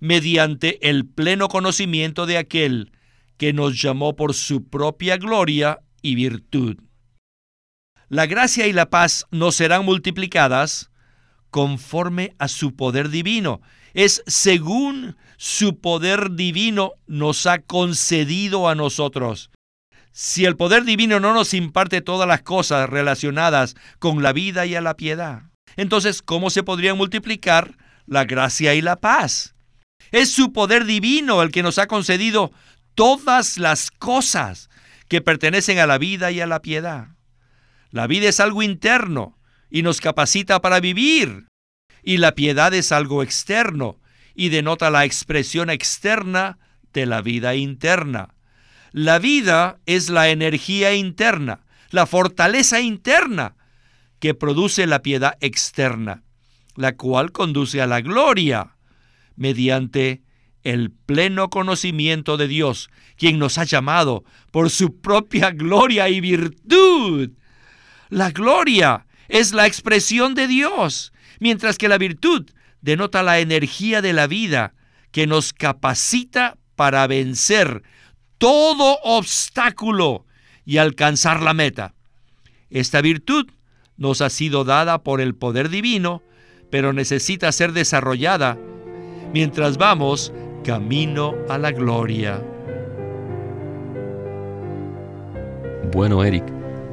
mediante 0.00 0.88
el 0.88 1.06
pleno 1.06 1.48
conocimiento 1.48 2.26
de 2.26 2.38
aquel 2.38 2.92
que 3.36 3.52
nos 3.52 3.80
llamó 3.80 4.16
por 4.16 4.34
su 4.34 4.68
propia 4.68 5.16
gloria 5.16 5.80
y 6.02 6.14
virtud. 6.14 6.78
La 8.08 8.26
gracia 8.26 8.66
y 8.66 8.72
la 8.72 8.90
paz 8.90 9.26
nos 9.30 9.54
serán 9.54 9.84
multiplicadas 9.84 10.90
conforme 11.50 12.34
a 12.38 12.48
su 12.48 12.74
poder 12.74 13.08
divino. 13.08 13.60
Es 13.94 14.22
según 14.26 15.16
su 15.36 15.78
poder 15.80 16.32
divino 16.32 16.92
nos 17.06 17.46
ha 17.46 17.60
concedido 17.60 18.68
a 18.68 18.74
nosotros. 18.74 19.49
Si 20.12 20.44
el 20.44 20.56
poder 20.56 20.84
divino 20.84 21.20
no 21.20 21.32
nos 21.32 21.54
imparte 21.54 22.00
todas 22.00 22.26
las 22.26 22.42
cosas 22.42 22.88
relacionadas 22.88 23.76
con 23.98 24.22
la 24.22 24.32
vida 24.32 24.66
y 24.66 24.74
a 24.74 24.80
la 24.80 24.96
piedad, 24.96 25.42
entonces, 25.76 26.22
¿cómo 26.22 26.50
se 26.50 26.62
podrían 26.62 26.96
multiplicar 26.96 27.76
la 28.06 28.24
gracia 28.24 28.74
y 28.74 28.82
la 28.82 28.96
paz? 28.96 29.54
Es 30.10 30.32
su 30.32 30.52
poder 30.52 30.84
divino 30.84 31.42
el 31.42 31.52
que 31.52 31.62
nos 31.62 31.78
ha 31.78 31.86
concedido 31.86 32.52
todas 32.94 33.56
las 33.58 33.90
cosas 33.90 34.68
que 35.08 35.20
pertenecen 35.20 35.78
a 35.78 35.86
la 35.86 35.98
vida 35.98 36.30
y 36.30 36.40
a 36.40 36.46
la 36.46 36.60
piedad. 36.60 37.08
La 37.90 38.06
vida 38.06 38.28
es 38.28 38.40
algo 38.40 38.62
interno 38.62 39.38
y 39.70 39.82
nos 39.82 40.00
capacita 40.00 40.60
para 40.60 40.80
vivir, 40.80 41.46
y 42.02 42.16
la 42.16 42.34
piedad 42.34 42.74
es 42.74 42.92
algo 42.92 43.22
externo 43.22 44.00
y 44.34 44.48
denota 44.48 44.90
la 44.90 45.04
expresión 45.04 45.70
externa 45.70 46.58
de 46.92 47.06
la 47.06 47.22
vida 47.22 47.54
interna. 47.54 48.34
La 48.92 49.18
vida 49.18 49.78
es 49.86 50.10
la 50.10 50.30
energía 50.30 50.94
interna, 50.94 51.60
la 51.90 52.06
fortaleza 52.06 52.80
interna 52.80 53.56
que 54.18 54.34
produce 54.34 54.86
la 54.86 55.02
piedad 55.02 55.36
externa, 55.40 56.22
la 56.76 56.96
cual 56.96 57.32
conduce 57.32 57.80
a 57.80 57.86
la 57.86 58.00
gloria 58.00 58.76
mediante 59.36 60.22
el 60.62 60.90
pleno 60.90 61.48
conocimiento 61.50 62.36
de 62.36 62.48
Dios, 62.48 62.90
quien 63.16 63.38
nos 63.38 63.58
ha 63.58 63.64
llamado 63.64 64.24
por 64.50 64.70
su 64.70 65.00
propia 65.00 65.50
gloria 65.50 66.08
y 66.08 66.20
virtud. 66.20 67.30
La 68.08 68.30
gloria 68.30 69.06
es 69.28 69.52
la 69.52 69.66
expresión 69.66 70.34
de 70.34 70.48
Dios, 70.48 71.12
mientras 71.38 71.78
que 71.78 71.88
la 71.88 71.96
virtud 71.96 72.50
denota 72.82 73.22
la 73.22 73.38
energía 73.38 74.02
de 74.02 74.12
la 74.12 74.26
vida 74.26 74.74
que 75.12 75.26
nos 75.26 75.52
capacita 75.52 76.56
para 76.76 77.06
vencer 77.06 77.82
todo 78.40 78.98
obstáculo 79.04 80.24
y 80.64 80.78
alcanzar 80.78 81.42
la 81.42 81.52
meta. 81.52 81.94
Esta 82.70 83.02
virtud 83.02 83.46
nos 83.98 84.22
ha 84.22 84.30
sido 84.30 84.64
dada 84.64 85.02
por 85.02 85.20
el 85.20 85.34
poder 85.34 85.68
divino, 85.68 86.22
pero 86.70 86.94
necesita 86.94 87.52
ser 87.52 87.74
desarrollada 87.74 88.58
mientras 89.34 89.76
vamos 89.76 90.32
camino 90.64 91.34
a 91.50 91.58
la 91.58 91.70
gloria. 91.70 92.42
Bueno, 95.92 96.24
Eric, 96.24 96.44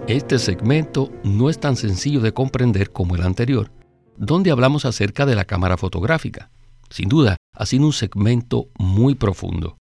este 0.08 0.40
segmento 0.40 1.14
no 1.24 1.50
es 1.50 1.60
tan 1.60 1.78
sencillo 1.78 2.20
de 2.20 2.34
comprender 2.34 2.92
como 2.92 3.16
el 3.16 3.22
anterior, 3.22 3.72
donde 4.18 4.52
hablamos 4.52 4.84
acerca 4.84 5.26
de 5.26 5.36
la 5.36 5.46
cámara 5.46 5.78
fotográfica. 5.78 6.50
Sin 6.90 7.08
duda, 7.08 7.38
ha 7.54 7.66
sido 7.66 7.86
un 7.86 7.94
segmento 7.94 8.68
muy 8.78 9.16
profundo. 9.16 9.77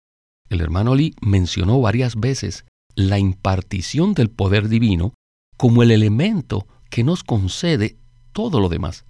El 0.52 0.60
hermano 0.60 0.94
Lee 0.94 1.14
mencionó 1.22 1.80
varias 1.80 2.14
veces 2.14 2.66
la 2.94 3.18
impartición 3.18 4.12
del 4.12 4.28
poder 4.28 4.68
divino 4.68 5.14
como 5.56 5.82
el 5.82 5.90
elemento 5.90 6.66
que 6.90 7.04
nos 7.04 7.24
concede 7.24 7.96
todo 8.34 8.60
lo 8.60 8.68
demás. 8.68 9.06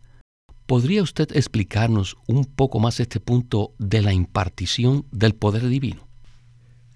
¿Podría 0.67 1.03
usted 1.03 1.37
explicarnos 1.37 2.17
un 2.29 2.45
poco 2.45 2.79
más 2.79 3.01
este 3.01 3.19
punto 3.19 3.75
de 3.81 4.03
la 4.03 4.13
impartición 4.13 5.05
del 5.11 5.35
poder 5.35 5.67
divino? 5.67 6.07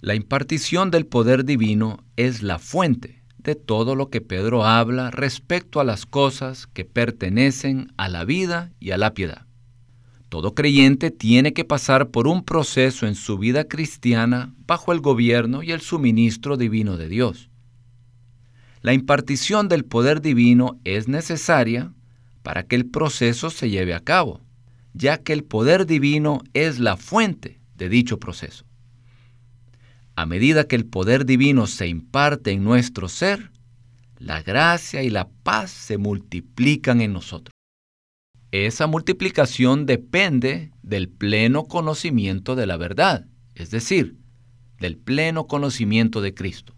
La 0.00 0.15
impartición 0.15 0.93
del 0.93 1.07
poder 1.07 1.45
divino 1.45 2.05
es 2.15 2.45
la 2.45 2.61
fuente 2.61 3.25
de 3.38 3.57
todo 3.57 3.97
lo 3.97 4.11
que 4.11 4.21
Pedro 4.21 4.65
habla 4.65 5.11
respecto 5.11 5.81
a 5.81 5.85
las 5.85 6.07
cosas 6.07 6.69
que 6.69 6.85
pertenecen 6.85 7.93
a 7.97 8.09
la 8.09 8.25
vida 8.25 8.71
y 8.79 8.93
a 8.93 8.97
la 8.97 9.12
piedad. 9.12 9.46
Todo 10.37 10.55
creyente 10.55 11.11
tiene 11.11 11.55
que 11.55 11.64
pasar 11.64 12.11
por 12.11 12.28
un 12.28 12.45
proceso 12.45 13.07
en 13.07 13.14
su 13.14 13.38
vida 13.38 13.64
cristiana 13.69 14.52
bajo 14.66 14.93
el 14.93 15.00
gobierno 15.00 15.62
y 15.62 15.73
el 15.73 15.81
suministro 15.81 16.59
divino 16.59 16.99
de 16.99 17.09
Dios. 17.09 17.49
La 18.83 18.93
impartición 18.93 19.69
del 19.69 19.87
poder 19.87 20.21
divino 20.21 20.78
es 20.85 21.09
necesaria 21.09 21.95
para 22.43 22.64
que 22.64 22.76
el 22.76 22.85
proceso 22.85 23.49
se 23.49 23.71
lleve 23.71 23.95
a 23.95 24.00
cabo, 24.00 24.43
ya 24.93 25.16
que 25.23 25.33
el 25.33 25.43
poder 25.43 25.87
divino 25.87 26.43
es 26.52 26.81
la 26.81 26.99
fuente 26.99 27.59
de 27.75 27.88
dicho 27.88 28.19
proceso. 28.19 28.66
A 30.16 30.26
medida 30.26 30.69
que 30.69 30.76
el 30.76 30.85
poder 30.85 31.25
divino 31.25 31.66
se 31.66 31.88
imparte 31.88 32.50
en 32.50 32.62
nuestro 32.62 33.09
ser, 33.09 33.52
la 34.19 34.43
gracia 34.43 35.02
y 35.02 35.09
la 35.09 35.28
paz 35.43 35.71
se 35.71 35.97
multiplican 35.97 37.00
en 37.00 37.14
nosotros. 37.14 37.56
Esa 38.53 38.87
multiplicación 38.87 39.87
depende 39.87 40.71
del 40.83 41.09
pleno 41.09 41.65
conocimiento 41.65 42.55
de 42.55 42.67
la 42.67 42.76
verdad, 42.76 43.26
es 43.55 43.71
decir, 43.71 44.17
del 44.79 44.97
pleno 44.97 45.47
conocimiento 45.47 46.21
de 46.21 46.35
Cristo. 46.35 46.75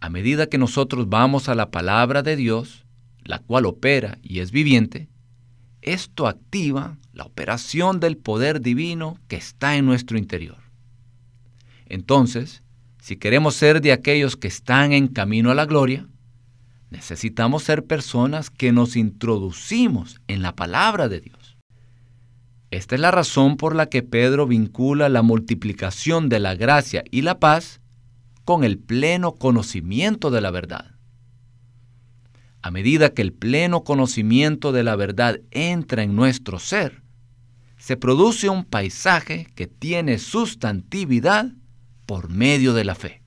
A 0.00 0.10
medida 0.10 0.46
que 0.46 0.58
nosotros 0.58 1.08
vamos 1.08 1.48
a 1.48 1.54
la 1.54 1.70
palabra 1.70 2.22
de 2.22 2.36
Dios, 2.36 2.86
la 3.24 3.40
cual 3.40 3.66
opera 3.66 4.18
y 4.22 4.38
es 4.38 4.52
viviente, 4.52 5.08
esto 5.82 6.26
activa 6.26 6.98
la 7.12 7.24
operación 7.24 7.98
del 7.98 8.16
poder 8.16 8.60
divino 8.60 9.18
que 9.26 9.36
está 9.36 9.76
en 9.76 9.86
nuestro 9.86 10.18
interior. 10.18 10.58
Entonces, 11.86 12.62
si 13.00 13.16
queremos 13.16 13.54
ser 13.54 13.80
de 13.80 13.92
aquellos 13.92 14.36
que 14.36 14.48
están 14.48 14.92
en 14.92 15.08
camino 15.08 15.50
a 15.50 15.54
la 15.54 15.66
gloria, 15.66 16.06
necesitamos 16.90 17.64
ser 17.64 17.84
personas 17.84 18.50
que 18.50 18.72
nos 18.72 18.96
introducimos 18.96 20.20
en 20.26 20.42
la 20.42 20.54
palabra 20.54 21.08
de 21.08 21.20
Dios. 21.20 21.58
Esta 22.70 22.94
es 22.94 23.00
la 23.00 23.10
razón 23.10 23.56
por 23.56 23.74
la 23.74 23.86
que 23.86 24.02
Pedro 24.02 24.46
vincula 24.46 25.08
la 25.08 25.22
multiplicación 25.22 26.28
de 26.28 26.40
la 26.40 26.54
gracia 26.54 27.02
y 27.10 27.22
la 27.22 27.38
paz 27.38 27.80
con 28.44 28.64
el 28.64 28.78
pleno 28.78 29.34
conocimiento 29.34 30.30
de 30.30 30.40
la 30.40 30.50
verdad. 30.50 30.94
A 32.60 32.70
medida 32.70 33.14
que 33.14 33.22
el 33.22 33.32
pleno 33.32 33.84
conocimiento 33.84 34.72
de 34.72 34.82
la 34.82 34.96
verdad 34.96 35.40
entra 35.50 36.02
en 36.02 36.14
nuestro 36.14 36.58
ser, 36.58 37.02
se 37.78 37.96
produce 37.96 38.48
un 38.48 38.64
paisaje 38.64 39.46
que 39.54 39.66
tiene 39.66 40.18
sustantividad 40.18 41.52
por 42.04 42.28
medio 42.28 42.74
de 42.74 42.84
la 42.84 42.94
fe. 42.94 43.22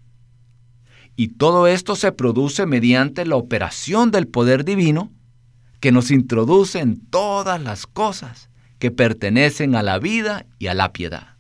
Y 1.15 1.29
todo 1.29 1.67
esto 1.67 1.95
se 1.95 2.11
produce 2.11 2.65
mediante 2.65 3.25
la 3.25 3.35
operación 3.35 4.11
del 4.11 4.27
poder 4.27 4.65
divino 4.65 5.11
que 5.79 5.91
nos 5.91 6.11
introduce 6.11 6.79
en 6.79 7.05
todas 7.07 7.61
las 7.61 7.87
cosas 7.87 8.49
que 8.79 8.91
pertenecen 8.91 9.75
a 9.75 9.83
la 9.83 9.99
vida 9.99 10.45
y 10.57 10.67
a 10.67 10.73
la 10.73 10.93
piedad. 10.93 11.35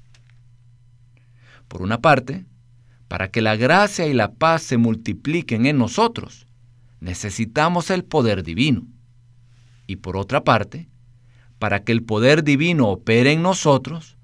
Por 1.67 1.81
una 1.81 2.01
parte, 2.01 2.45
para 3.07 3.29
que 3.29 3.41
la 3.41 3.55
gracia 3.55 4.07
y 4.07 4.13
la 4.13 4.33
paz 4.33 4.63
se 4.63 4.77
multipliquen 4.77 5.65
en 5.65 5.77
nosotros, 5.77 6.47
necesitamos 6.99 7.89
el 7.89 8.03
poder 8.03 8.43
divino. 8.43 8.87
Y 9.87 9.97
por 9.97 10.17
otra 10.17 10.43
parte, 10.43 10.89
para 11.59 11.83
que 11.83 11.91
el 11.91 12.03
poder 12.03 12.43
divino 12.43 12.87
opere 12.87 13.33
en 13.33 13.41
nosotros, 13.41 14.17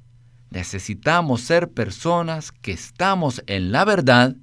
necesitamos 0.49 1.41
ser 1.41 1.69
personas 1.69 2.51
que 2.51 2.71
estamos 2.71 3.43
en 3.47 3.71
la 3.71 3.85
verdad 3.85 4.35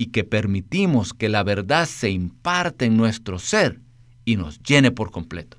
y 0.00 0.06
que 0.06 0.24
permitimos 0.24 1.12
que 1.12 1.28
la 1.28 1.42
verdad 1.42 1.84
se 1.84 2.08
imparte 2.08 2.86
en 2.86 2.96
nuestro 2.96 3.38
ser 3.38 3.82
y 4.24 4.36
nos 4.36 4.58
llene 4.62 4.92
por 4.92 5.10
completo. 5.10 5.58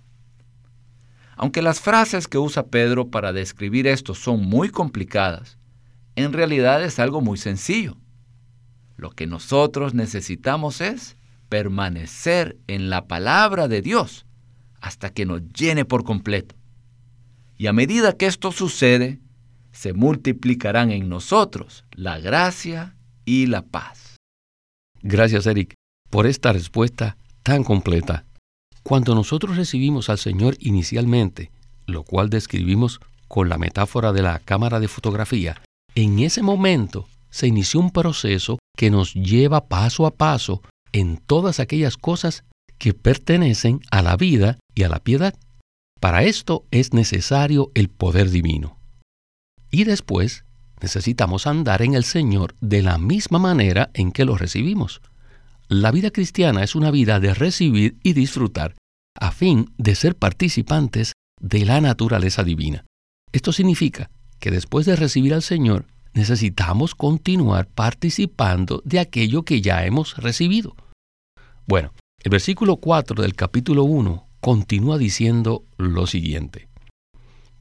Aunque 1.36 1.62
las 1.62 1.80
frases 1.80 2.28
que 2.28 2.40
usa 2.40 2.66
Pedro 2.66 3.12
para 3.12 3.34
describir 3.34 3.86
esto 3.86 4.16
son 4.16 4.44
muy 4.44 4.70
complicadas, 4.70 5.60
en 6.16 6.34
realidad 6.34 6.84
es 6.84 6.98
algo 6.98 7.22
muy 7.22 7.38
sencillo. 7.38 7.98
Lo 8.98 9.12
que 9.12 9.28
nosotros 9.28 9.94
necesitamos 9.94 10.82
es 10.82 11.18
permanecer 11.48 12.58
en 12.66 12.90
la 12.90 13.06
palabra 13.06 13.68
de 13.68 13.84
Dios 13.84 14.26
hasta 14.80 15.12
que 15.12 15.28
nos 15.28 15.44
llene 15.54 15.86
por 15.86 16.04
completo. 16.04 16.56
Y 17.60 17.68
a 17.68 17.74
medida 17.74 18.18
que 18.18 18.26
esto 18.26 18.52
sucede, 18.52 19.20
se 19.72 19.94
multiplicarán 19.94 20.90
en 20.90 21.10
nosotros 21.10 21.86
la 21.92 22.20
gracia 22.20 22.96
y 23.24 23.46
la 23.46 23.62
paz. 23.62 24.11
Gracias, 25.04 25.48
Eric, 25.48 25.74
por 26.10 26.28
esta 26.28 26.54
respuesta 26.54 27.18
tan 27.44 27.64
completa. 27.64 28.26
Cuando 28.84 29.16
nosotros 29.16 29.58
recibimos 29.58 30.10
al 30.10 30.18
Señor 30.18 30.56
inicialmente, 30.60 31.52
lo 31.86 32.04
cual 32.04 32.30
describimos 32.30 33.00
con 33.28 33.50
la 33.50 33.58
metáfora 33.58 34.12
de 34.12 34.22
la 34.22 34.40
cámara 34.40 34.80
de 34.80 34.88
fotografía, 34.88 35.62
en 35.96 36.20
ese 36.20 36.42
momento 36.42 37.08
se 37.30 37.48
inició 37.48 37.80
un 37.80 37.92
proceso 37.92 38.60
que 38.78 38.90
nos 38.90 39.14
lleva 39.14 39.68
paso 39.68 40.06
a 40.06 40.12
paso 40.12 40.62
en 40.92 41.18
todas 41.18 41.60
aquellas 41.60 41.98
cosas 41.98 42.44
que 42.78 42.94
pertenecen 42.94 43.82
a 43.92 44.02
la 44.02 44.18
vida 44.18 44.58
y 44.76 44.84
a 44.84 44.90
la 44.90 45.00
piedad. 45.00 45.36
Para 46.00 46.24
esto 46.24 46.66
es 46.72 46.94
necesario 46.94 47.72
el 47.76 47.90
poder 47.90 48.30
divino. 48.30 48.78
Y 49.70 49.84
después 49.84 50.44
necesitamos 50.82 51.48
andar 51.48 51.82
en 51.82 51.94
el 51.94 52.04
Señor 52.04 52.56
de 52.60 52.82
la 52.82 52.98
misma 52.98 53.40
manera 53.40 53.92
en 53.94 54.12
que 54.12 54.26
lo 54.26 54.38
recibimos. 54.38 55.02
La 55.68 55.92
vida 55.92 56.12
cristiana 56.12 56.64
es 56.64 56.76
una 56.76 56.92
vida 56.92 57.20
de 57.20 57.34
recibir 57.34 57.98
y 58.04 58.14
disfrutar 58.14 58.76
a 59.16 59.32
fin 59.32 59.72
de 59.78 59.96
ser 59.96 60.16
participantes 60.16 61.14
de 61.40 61.66
la 61.66 61.80
naturaleza 61.80 62.44
divina. 62.44 62.86
Esto 63.32 63.54
significa 63.54 64.10
que 64.40 64.52
después 64.52 64.86
de 64.86 64.96
recibir 64.96 65.34
al 65.34 65.44
Señor, 65.44 65.86
necesitamos 66.14 66.96
continuar 66.96 67.68
participando 67.68 68.82
de 68.84 69.00
aquello 69.00 69.44
que 69.44 69.62
ya 69.62 69.86
hemos 69.86 70.18
recibido. 70.18 70.76
Bueno, 71.68 71.94
el 72.20 72.32
versículo 72.32 72.78
4 72.78 73.22
del 73.22 73.36
capítulo 73.36 73.84
1 73.84 74.28
continúa 74.42 74.98
diciendo 74.98 75.64
lo 75.78 76.08
siguiente, 76.08 76.68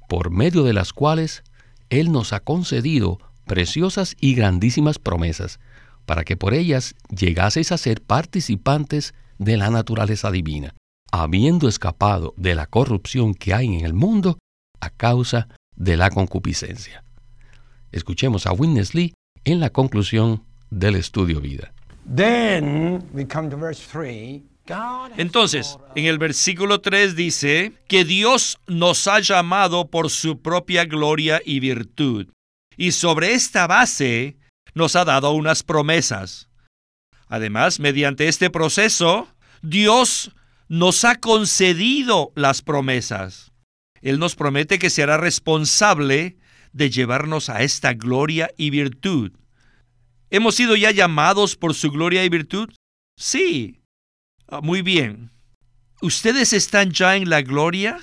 por 0.08 0.30
medio 0.30 0.64
de 0.64 0.72
las 0.72 0.92
cuales 0.92 1.44
Él 1.90 2.12
nos 2.12 2.32
ha 2.32 2.40
concedido 2.40 3.18
preciosas 3.46 4.16
y 4.20 4.34
grandísimas 4.34 4.98
promesas, 4.98 5.58
para 6.06 6.24
que 6.24 6.36
por 6.36 6.54
ellas 6.54 6.94
llegaseis 7.10 7.72
a 7.72 7.78
ser 7.78 8.00
participantes 8.00 9.12
de 9.38 9.56
la 9.56 9.70
naturaleza 9.70 10.30
divina, 10.30 10.74
habiendo 11.12 11.68
escapado 11.68 12.32
de 12.36 12.54
la 12.54 12.66
corrupción 12.66 13.34
que 13.34 13.54
hay 13.54 13.66
en 13.66 13.84
el 13.84 13.92
mundo 13.92 14.38
a 14.80 14.90
causa 14.90 15.48
de 15.76 15.96
la 15.96 16.10
concupiscencia. 16.10 17.04
Escuchemos 17.90 18.46
a 18.46 18.52
Witness 18.52 18.94
Lee 18.94 19.14
en 19.44 19.60
la 19.60 19.70
conclusión 19.70 20.44
del 20.70 20.94
estudio 20.94 21.40
vida. 21.40 21.72
Entonces, 25.16 25.78
en 25.96 26.06
el 26.06 26.18
versículo 26.18 26.80
3 26.80 27.16
dice 27.16 27.72
que 27.88 28.04
Dios 28.04 28.58
nos 28.66 29.08
ha 29.08 29.20
llamado 29.20 29.88
por 29.88 30.10
su 30.10 30.40
propia 30.40 30.84
gloria 30.84 31.40
y 31.44 31.60
virtud. 31.60 32.28
Y 32.76 32.92
sobre 32.92 33.34
esta 33.34 33.66
base 33.66 34.36
nos 34.74 34.96
ha 34.96 35.04
dado 35.04 35.32
unas 35.32 35.62
promesas. 35.62 36.48
Además, 37.28 37.80
mediante 37.80 38.28
este 38.28 38.50
proceso, 38.50 39.28
Dios 39.62 40.32
nos 40.68 41.04
ha 41.04 41.16
concedido 41.16 42.32
las 42.36 42.62
promesas. 42.62 43.52
Él 44.02 44.18
nos 44.18 44.34
promete 44.34 44.78
que 44.78 44.90
será 44.90 45.16
responsable 45.16 46.38
de 46.72 46.90
llevarnos 46.90 47.50
a 47.50 47.62
esta 47.62 47.94
gloria 47.94 48.50
y 48.56 48.70
virtud. 48.70 49.32
¿Hemos 50.30 50.54
sido 50.54 50.76
ya 50.76 50.92
llamados 50.92 51.56
por 51.56 51.74
su 51.74 51.90
gloria 51.90 52.24
y 52.24 52.28
virtud? 52.28 52.70
Sí. 53.16 53.79
Ah, 54.52 54.60
muy 54.60 54.82
bien. 54.82 55.30
¿Ustedes 56.02 56.52
están 56.52 56.90
ya 56.90 57.14
en 57.14 57.30
la 57.30 57.40
gloria? 57.40 58.00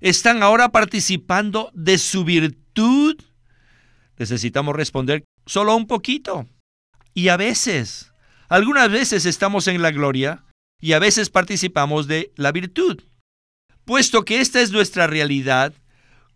¿Están 0.00 0.44
ahora 0.44 0.68
participando 0.70 1.72
de 1.74 1.98
su 1.98 2.24
virtud? 2.24 3.16
Necesitamos 4.16 4.76
responder 4.76 5.24
solo 5.44 5.74
un 5.74 5.88
poquito. 5.88 6.46
Y 7.14 7.28
a 7.28 7.36
veces, 7.36 8.12
algunas 8.48 8.92
veces 8.92 9.26
estamos 9.26 9.66
en 9.66 9.82
la 9.82 9.90
gloria 9.90 10.44
y 10.80 10.92
a 10.92 11.00
veces 11.00 11.30
participamos 11.30 12.06
de 12.06 12.32
la 12.36 12.52
virtud. 12.52 13.02
Puesto 13.84 14.24
que 14.24 14.40
esta 14.40 14.60
es 14.60 14.70
nuestra 14.70 15.08
realidad, 15.08 15.74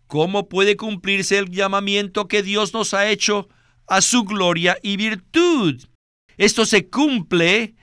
¿cómo 0.07 0.49
puede 0.49 0.75
cumplirse 0.75 1.37
el 1.37 1.49
llamamiento 1.49 2.27
que 2.27 2.43
Dios 2.43 2.73
nos 2.73 2.93
ha 2.93 3.07
hecho 3.07 3.47
a 3.87 4.01
su 4.01 4.25
gloria 4.25 4.77
y 4.83 4.97
virtud? 4.97 5.85
Esto 6.35 6.65
se 6.65 6.89
cumple 6.89 7.75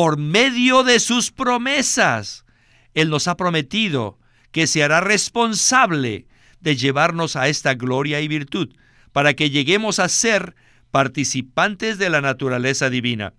por 0.00 0.16
medio 0.16 0.82
de 0.82 0.98
sus 0.98 1.30
promesas. 1.30 2.46
Él 2.94 3.10
nos 3.10 3.28
ha 3.28 3.36
prometido 3.36 4.18
que 4.50 4.66
se 4.66 4.82
hará 4.82 5.02
responsable 5.02 6.26
de 6.58 6.74
llevarnos 6.74 7.36
a 7.36 7.48
esta 7.48 7.74
gloria 7.74 8.22
y 8.22 8.26
virtud, 8.26 8.74
para 9.12 9.34
que 9.34 9.50
lleguemos 9.50 9.98
a 9.98 10.08
ser 10.08 10.56
participantes 10.90 11.98
de 11.98 12.08
la 12.08 12.22
naturaleza 12.22 12.88
divina. 12.88 13.34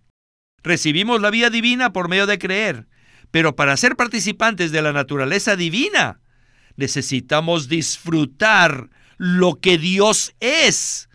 Recibimos 0.61 1.19
la 1.19 1.31
vida 1.31 1.49
divina 1.49 1.93
por 1.93 2.09
medio 2.09 2.27
de 2.27 2.37
creer, 2.37 2.87
pero 3.31 3.55
para 3.55 3.75
ser 3.75 3.95
participantes 3.95 4.71
de 4.71 4.83
la 4.83 4.93
naturaleza 4.93 5.55
divina, 5.55 6.21
necesitamos 6.75 7.69
disfrutar 7.69 8.91
lo 9.17 9.55
que 9.55 9.79
Dios 9.79 10.35
es. 10.39 11.09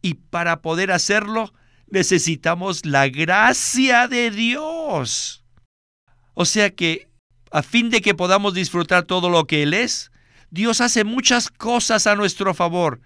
Y 0.00 0.14
para 0.14 0.62
poder 0.62 0.90
hacerlo, 0.90 1.52
necesitamos 1.88 2.84
la 2.84 3.08
gracia 3.08 4.08
de 4.08 4.30
Dios. 4.30 5.44
O 6.34 6.44
sea 6.44 6.70
que, 6.70 7.08
a 7.50 7.62
fin 7.62 7.90
de 7.90 8.00
que 8.00 8.14
podamos 8.14 8.54
disfrutar 8.54 9.04
todo 9.04 9.30
lo 9.30 9.46
que 9.46 9.62
Él 9.62 9.74
es, 9.74 10.10
Dios 10.50 10.80
hace 10.80 11.04
muchas 11.04 11.50
cosas 11.50 12.06
a 12.06 12.16
nuestro 12.16 12.54
favor, 12.54 13.00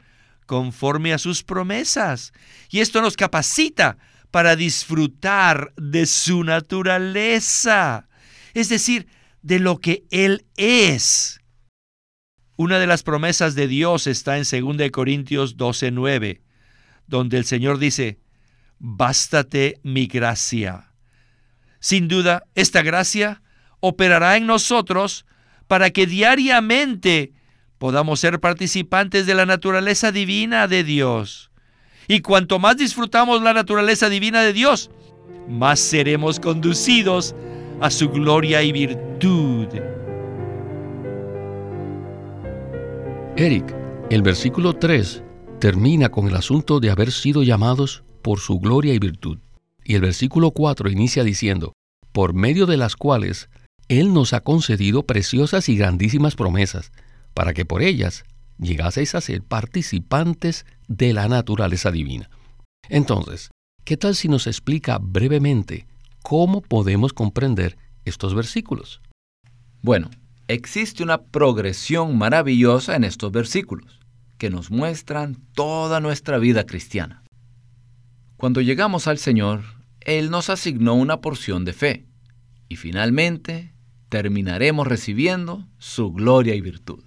conforme 0.46 1.12
a 1.12 1.18
sus 1.18 1.44
promesas. 1.44 2.32
Y 2.70 2.80
esto 2.80 3.02
nos 3.02 3.16
capacita 3.16 3.98
para 4.30 4.56
disfrutar 4.56 5.72
de 5.76 6.06
su 6.06 6.44
naturaleza, 6.44 8.08
es 8.54 8.68
decir, 8.68 9.08
de 9.42 9.58
lo 9.58 9.78
que 9.78 10.04
Él 10.10 10.44
es. 10.56 11.40
Una 12.56 12.78
de 12.78 12.86
las 12.86 13.02
promesas 13.02 13.54
de 13.54 13.68
Dios 13.68 14.06
está 14.06 14.36
en 14.36 14.44
2 14.44 14.90
Corintios 14.90 15.56
12:9, 15.56 16.42
donde 17.06 17.38
el 17.38 17.44
Señor 17.44 17.78
dice, 17.78 18.18
Bástate 18.78 19.80
mi 19.82 20.06
gracia. 20.06 20.92
Sin 21.80 22.08
duda, 22.08 22.44
esta 22.54 22.82
gracia 22.82 23.42
operará 23.80 24.36
en 24.36 24.46
nosotros 24.46 25.26
para 25.66 25.90
que 25.90 26.06
diariamente 26.06 27.32
podamos 27.78 28.20
ser 28.20 28.40
participantes 28.40 29.26
de 29.26 29.34
la 29.34 29.46
naturaleza 29.46 30.12
divina 30.12 30.66
de 30.66 30.84
Dios. 30.84 31.50
Y 32.08 32.20
cuanto 32.20 32.58
más 32.58 32.76
disfrutamos 32.76 33.42
la 33.42 33.52
naturaleza 33.52 34.08
divina 34.08 34.42
de 34.42 34.52
Dios, 34.52 34.90
más 35.48 35.78
seremos 35.78 36.40
conducidos 36.40 37.34
a 37.80 37.90
su 37.90 38.08
gloria 38.08 38.62
y 38.62 38.72
virtud. 38.72 39.68
Eric, 43.36 43.74
el 44.10 44.22
versículo 44.22 44.72
3 44.74 45.22
termina 45.60 46.08
con 46.08 46.26
el 46.28 46.34
asunto 46.34 46.80
de 46.80 46.90
haber 46.90 47.12
sido 47.12 47.42
llamados 47.42 48.02
por 48.18 48.40
su 48.40 48.58
gloria 48.58 48.94
y 48.94 48.98
virtud. 48.98 49.38
Y 49.84 49.94
el 49.94 50.02
versículo 50.02 50.50
4 50.50 50.90
inicia 50.90 51.24
diciendo, 51.24 51.72
por 52.12 52.34
medio 52.34 52.66
de 52.66 52.76
las 52.76 52.96
cuales 52.96 53.48
Él 53.88 54.12
nos 54.12 54.32
ha 54.32 54.40
concedido 54.40 55.04
preciosas 55.04 55.68
y 55.68 55.76
grandísimas 55.76 56.34
promesas, 56.34 56.92
para 57.34 57.54
que 57.54 57.64
por 57.64 57.82
ellas 57.82 58.24
llegaseis 58.58 59.14
a 59.14 59.20
ser 59.20 59.42
participantes 59.42 60.66
de 60.88 61.12
la 61.12 61.28
naturaleza 61.28 61.90
divina. 61.90 62.28
Entonces, 62.88 63.50
¿qué 63.84 63.96
tal 63.96 64.14
si 64.16 64.28
nos 64.28 64.46
explica 64.46 64.98
brevemente 64.98 65.86
cómo 66.22 66.60
podemos 66.60 67.12
comprender 67.12 67.76
estos 68.04 68.34
versículos? 68.34 69.00
Bueno, 69.82 70.10
existe 70.48 71.02
una 71.02 71.22
progresión 71.22 72.18
maravillosa 72.18 72.96
en 72.96 73.04
estos 73.04 73.30
versículos, 73.30 74.00
que 74.38 74.50
nos 74.50 74.70
muestran 74.70 75.36
toda 75.54 76.00
nuestra 76.00 76.38
vida 76.38 76.64
cristiana. 76.64 77.22
Cuando 78.38 78.60
llegamos 78.60 79.08
al 79.08 79.18
Señor, 79.18 79.64
Él 80.00 80.30
nos 80.30 80.48
asignó 80.48 80.94
una 80.94 81.20
porción 81.20 81.64
de 81.64 81.72
fe, 81.72 82.06
y 82.68 82.76
finalmente 82.76 83.74
terminaremos 84.08 84.86
recibiendo 84.86 85.66
su 85.78 86.12
gloria 86.12 86.54
y 86.54 86.60
virtud. 86.60 87.02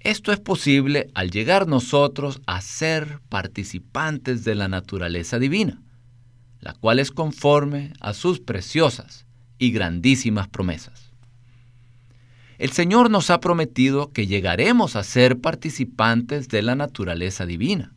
Esto 0.00 0.32
es 0.32 0.40
posible 0.40 1.10
al 1.12 1.30
llegar 1.30 1.68
nosotros 1.68 2.40
a 2.46 2.62
ser 2.62 3.20
participantes 3.28 4.44
de 4.44 4.54
la 4.54 4.66
naturaleza 4.66 5.38
divina, 5.38 5.82
la 6.60 6.72
cual 6.72 7.00
es 7.00 7.10
conforme 7.10 7.92
a 8.00 8.14
sus 8.14 8.40
preciosas 8.40 9.26
y 9.58 9.72
grandísimas 9.72 10.48
promesas. 10.48 11.12
El 12.56 12.72
Señor 12.72 13.10
nos 13.10 13.28
ha 13.28 13.40
prometido 13.40 14.10
que 14.14 14.26
llegaremos 14.26 14.96
a 14.96 15.02
ser 15.02 15.38
participantes 15.38 16.48
de 16.48 16.62
la 16.62 16.76
naturaleza 16.76 17.44
divina. 17.44 17.92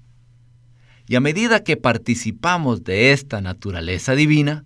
Y 1.08 1.16
a 1.16 1.20
medida 1.20 1.64
que 1.64 1.78
participamos 1.78 2.84
de 2.84 3.12
esta 3.12 3.42
naturaleza 3.42 4.16
divina, 4.16 4.66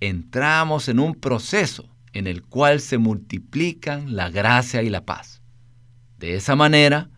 entramos 0.00 0.88
en 0.88 0.98
un 0.98 1.14
proceso 1.14 1.88
en 2.12 2.26
el 2.26 2.42
cual 2.42 2.80
se 2.80 2.98
multiplican 2.98 4.16
la 4.16 4.30
gracia 4.30 4.82
y 4.82 4.90
la 4.90 5.04
paz. 5.04 5.42
De 6.18 6.34
esa 6.34 6.56
manera, 6.56 7.10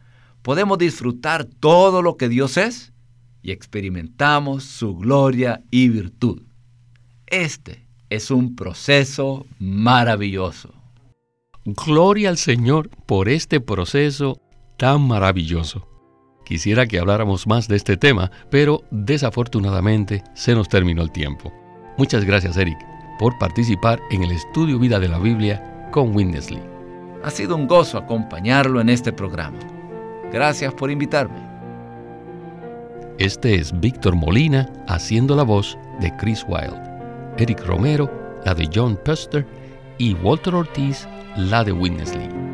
podemos 0.42 0.78
disfrutar 0.78 1.44
todo 1.44 2.02
lo 2.02 2.16
que 2.16 2.28
Dios 2.28 2.56
es 2.56 2.92
y 3.42 3.52
experimentamos 3.52 4.64
su 4.64 4.96
gloria 4.96 5.62
y 5.70 5.88
virtud. 5.88 6.42
Este 7.26 7.86
es 8.10 8.30
un 8.30 8.56
proceso 8.56 9.46
maravilloso. 9.58 10.74
Gloria 11.64 12.30
al 12.30 12.38
Señor 12.38 12.90
por 13.06 13.28
este 13.28 13.60
proceso 13.60 14.40
tan 14.76 15.02
maravilloso. 15.02 15.89
Quisiera 16.50 16.84
que 16.84 16.98
habláramos 16.98 17.46
más 17.46 17.68
de 17.68 17.76
este 17.76 17.96
tema, 17.96 18.28
pero 18.50 18.82
desafortunadamente 18.90 20.24
se 20.34 20.52
nos 20.52 20.68
terminó 20.68 21.00
el 21.00 21.12
tiempo. 21.12 21.52
Muchas 21.96 22.24
gracias, 22.24 22.56
Eric, 22.56 22.76
por 23.20 23.38
participar 23.38 24.00
en 24.10 24.24
el 24.24 24.32
estudio 24.32 24.80
Vida 24.80 24.98
de 24.98 25.06
la 25.06 25.20
Biblia 25.20 25.88
con 25.92 26.12
Winnesley. 26.12 26.60
Ha 27.22 27.30
sido 27.30 27.54
un 27.54 27.68
gozo 27.68 27.98
acompañarlo 27.98 28.80
en 28.80 28.88
este 28.88 29.12
programa. 29.12 29.60
Gracias 30.32 30.74
por 30.74 30.90
invitarme. 30.90 31.38
Este 33.20 33.54
es 33.54 33.78
Víctor 33.78 34.16
Molina 34.16 34.68
haciendo 34.88 35.36
la 35.36 35.44
voz 35.44 35.78
de 36.00 36.12
Chris 36.16 36.44
Wilde, 36.48 36.82
Eric 37.38 37.64
Romero 37.64 38.10
la 38.44 38.54
de 38.54 38.68
John 38.74 38.98
Puster 39.04 39.46
y 39.98 40.14
Walter 40.14 40.56
Ortiz 40.56 41.06
la 41.36 41.62
de 41.62 41.70
Winnesley. 41.70 42.49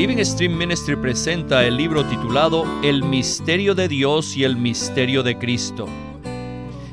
Living 0.00 0.24
Stream 0.24 0.56
Ministry 0.56 0.96
presenta 0.96 1.62
el 1.62 1.76
libro 1.76 2.02
titulado 2.06 2.64
El 2.82 3.04
misterio 3.04 3.74
de 3.74 3.86
Dios 3.86 4.34
y 4.34 4.44
el 4.44 4.56
misterio 4.56 5.22
de 5.22 5.36
Cristo. 5.36 5.86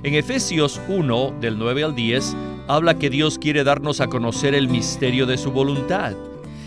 En 0.03 0.13
Efesios 0.13 0.81
1, 0.89 1.35
del 1.39 1.57
9 1.57 1.85
al 1.85 1.95
10, 1.95 2.35
habla 2.67 2.99
que 2.99 3.09
Dios 3.09 3.39
quiere 3.39 3.63
darnos 3.63 4.01
a 4.01 4.07
conocer 4.07 4.53
el 4.53 4.67
misterio 4.67 5.25
de 5.25 5.37
su 5.37 5.53
voluntad. 5.53 6.17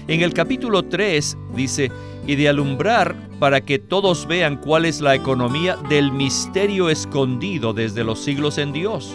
En 0.09 0.23
el 0.23 0.33
capítulo 0.33 0.83
3 0.83 1.37
dice, 1.55 1.93
y 2.27 2.37
de 2.37 2.49
alumbrar 2.49 3.15
para 3.39 3.61
que 3.61 3.79
todos 3.79 4.27
vean 4.27 4.57
cuál 4.57 4.87
es 4.87 5.03
la 5.03 5.15
economía 5.15 5.77
del 5.91 6.11
misterio 6.11 6.89
escondido 6.89 7.75
desde 7.75 8.03
los 8.03 8.19
siglos 8.19 8.57
en 8.57 8.73
Dios. 8.73 9.13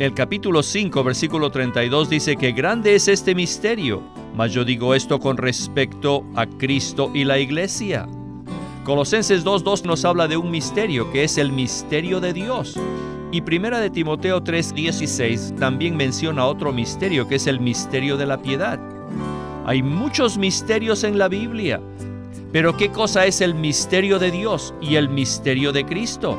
El 0.00 0.14
capítulo 0.14 0.64
5, 0.64 1.04
versículo 1.04 1.50
32 1.50 2.10
dice 2.10 2.36
que 2.36 2.50
grande 2.50 2.96
es 2.96 3.06
este 3.06 3.36
misterio 3.36 4.02
mas 4.34 4.52
yo 4.52 4.64
digo 4.64 4.94
esto 4.94 5.18
con 5.20 5.36
respecto 5.36 6.24
a 6.34 6.46
Cristo 6.46 7.10
y 7.12 7.24
la 7.24 7.38
iglesia. 7.38 8.06
Colosenses 8.84 9.44
2.2 9.44 9.84
nos 9.84 10.04
habla 10.04 10.28
de 10.28 10.38
un 10.38 10.50
misterio 10.50 11.10
que 11.12 11.24
es 11.24 11.36
el 11.36 11.52
misterio 11.52 12.20
de 12.20 12.32
Dios. 12.32 12.78
Y 13.32 13.42
primera 13.42 13.80
de 13.80 13.90
Timoteo 13.90 14.42
3:16 14.42 15.56
también 15.56 15.96
menciona 15.96 16.46
otro 16.46 16.72
misterio 16.72 17.28
que 17.28 17.36
es 17.36 17.46
el 17.46 17.60
misterio 17.60 18.16
de 18.16 18.26
la 18.26 18.40
piedad. 18.40 18.80
Hay 19.66 19.82
muchos 19.82 20.38
misterios 20.38 21.04
en 21.04 21.18
la 21.18 21.28
Biblia, 21.28 21.80
pero 22.50 22.76
¿qué 22.76 22.88
cosa 22.88 23.26
es 23.26 23.40
el 23.40 23.54
misterio 23.54 24.18
de 24.18 24.30
Dios 24.30 24.74
y 24.80 24.96
el 24.96 25.08
misterio 25.08 25.70
de 25.72 25.84
Cristo? 25.84 26.38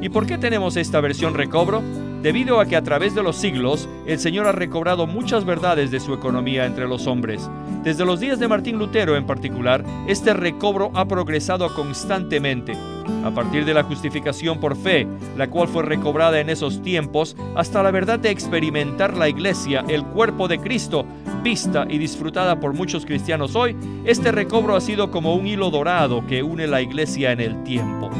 ¿Y 0.00 0.08
por 0.08 0.26
qué 0.26 0.38
tenemos 0.38 0.76
esta 0.76 1.00
versión 1.00 1.34
recobro? 1.34 1.82
Debido 2.22 2.60
a 2.60 2.66
que 2.66 2.76
a 2.76 2.82
través 2.82 3.16
de 3.16 3.24
los 3.24 3.36
siglos 3.36 3.88
el 4.06 4.20
Señor 4.20 4.46
ha 4.46 4.52
recobrado 4.52 5.08
muchas 5.08 5.44
verdades 5.44 5.90
de 5.90 5.98
su 5.98 6.14
economía 6.14 6.64
entre 6.64 6.86
los 6.86 7.08
hombres. 7.08 7.50
Desde 7.82 8.04
los 8.04 8.20
días 8.20 8.38
de 8.38 8.46
Martín 8.46 8.78
Lutero 8.78 9.16
en 9.16 9.24
particular, 9.24 9.82
este 10.06 10.34
recobro 10.34 10.90
ha 10.94 11.06
progresado 11.08 11.74
constantemente. 11.74 12.76
A 13.24 13.30
partir 13.30 13.64
de 13.64 13.72
la 13.72 13.82
justificación 13.82 14.60
por 14.60 14.76
fe, 14.76 15.06
la 15.38 15.48
cual 15.48 15.66
fue 15.66 15.82
recobrada 15.82 16.40
en 16.40 16.50
esos 16.50 16.82
tiempos, 16.82 17.36
hasta 17.54 17.82
la 17.82 17.90
verdad 17.90 18.18
de 18.18 18.30
experimentar 18.30 19.16
la 19.16 19.30
iglesia, 19.30 19.82
el 19.88 20.04
cuerpo 20.04 20.46
de 20.46 20.58
Cristo, 20.58 21.06
vista 21.42 21.86
y 21.88 21.96
disfrutada 21.96 22.60
por 22.60 22.74
muchos 22.74 23.06
cristianos 23.06 23.56
hoy, 23.56 23.74
este 24.04 24.30
recobro 24.30 24.76
ha 24.76 24.80
sido 24.82 25.10
como 25.10 25.34
un 25.34 25.46
hilo 25.46 25.70
dorado 25.70 26.26
que 26.26 26.42
une 26.42 26.66
la 26.66 26.82
iglesia 26.82 27.32
en 27.32 27.40
el 27.40 27.62
tiempo. 27.62 28.10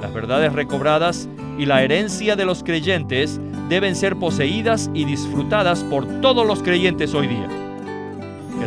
Las 0.00 0.12
verdades 0.14 0.54
recobradas 0.54 1.28
y 1.58 1.66
la 1.66 1.82
herencia 1.82 2.34
de 2.34 2.46
los 2.46 2.62
creyentes 2.62 3.38
deben 3.68 3.94
ser 3.94 4.16
poseídas 4.16 4.90
y 4.94 5.04
disfrutadas 5.04 5.84
por 5.84 6.06
todos 6.22 6.46
los 6.46 6.62
creyentes 6.62 7.12
hoy 7.12 7.26
día. 7.26 7.65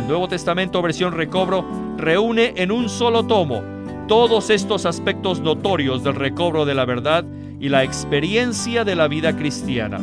El 0.00 0.08
Nuevo 0.08 0.28
Testamento 0.28 0.80
versión 0.80 1.12
recobro 1.12 1.62
reúne 1.98 2.54
en 2.56 2.72
un 2.72 2.88
solo 2.88 3.26
tomo 3.26 3.60
todos 4.08 4.48
estos 4.48 4.86
aspectos 4.86 5.40
notorios 5.40 6.02
del 6.02 6.14
recobro 6.14 6.64
de 6.64 6.74
la 6.74 6.86
verdad 6.86 7.22
y 7.60 7.68
la 7.68 7.84
experiencia 7.84 8.82
de 8.84 8.94
la 8.94 9.08
vida 9.08 9.36
cristiana. 9.36 10.00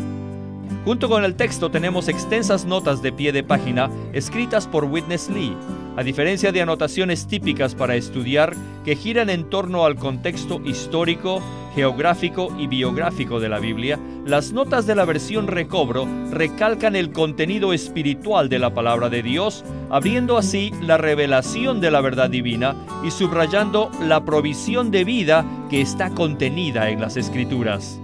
Junto 0.85 1.09
con 1.09 1.23
el 1.23 1.33
texto 1.33 1.71
tenemos 1.71 2.09
extensas 2.09 2.63
notas 2.63 3.01
de 3.01 3.11
pie 3.11 3.31
de 3.31 3.41
página 3.41 3.89
escritas 4.13 4.67
por 4.67 4.85
Witness 4.85 5.31
Lee, 5.31 5.57
a 5.97 6.03
diferencia 6.03 6.51
de 6.51 6.61
anotaciones 6.61 7.27
típicas 7.27 7.73
para 7.73 7.95
estudiar 7.95 8.55
que 8.85 8.95
giran 8.95 9.31
en 9.31 9.49
torno 9.49 9.83
al 9.83 9.95
contexto 9.95 10.61
histórico, 10.63 11.41
geográfico 11.73 12.55
y 12.59 12.67
biográfico 12.67 13.39
de 13.39 13.49
la 13.49 13.57
Biblia, 13.57 13.99
las 14.23 14.53
notas 14.53 14.85
de 14.85 14.93
la 14.93 15.05
versión 15.05 15.47
recobro 15.47 16.07
recalcan 16.31 16.95
el 16.95 17.11
contenido 17.11 17.73
espiritual 17.73 18.47
de 18.47 18.59
la 18.59 18.75
palabra 18.75 19.09
de 19.09 19.23
Dios, 19.23 19.65
abriendo 19.89 20.37
así 20.37 20.71
la 20.81 20.97
revelación 20.97 21.81
de 21.81 21.89
la 21.89 22.01
verdad 22.01 22.29
divina 22.29 22.75
y 23.03 23.09
subrayando 23.09 23.89
la 23.99 24.23
provisión 24.23 24.91
de 24.91 25.03
vida 25.03 25.45
que 25.67 25.81
está 25.81 26.11
contenida 26.11 26.91
en 26.91 27.01
las 27.01 27.17
escrituras. 27.17 27.99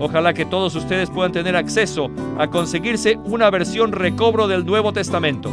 Ojalá 0.00 0.32
que 0.32 0.46
todos 0.46 0.74
ustedes 0.74 1.10
puedan 1.10 1.32
tener 1.32 1.54
acceso 1.54 2.10
a 2.38 2.48
conseguirse 2.48 3.18
una 3.24 3.50
versión 3.50 3.92
recobro 3.92 4.48
del 4.48 4.64
Nuevo 4.64 4.94
Testamento. 4.94 5.50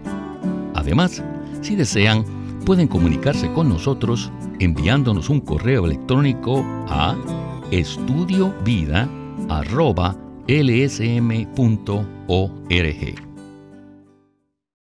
Además, 0.75 1.21
si 1.59 1.75
desean, 1.75 2.23
pueden 2.65 2.87
comunicarse 2.87 3.51
con 3.51 3.67
nosotros 3.67 4.31
enviándonos 4.59 5.29
un 5.29 5.41
correo 5.41 5.87
electrónico 5.87 6.63
a 6.87 7.17
estudiovida.lsm.org. 10.47 13.24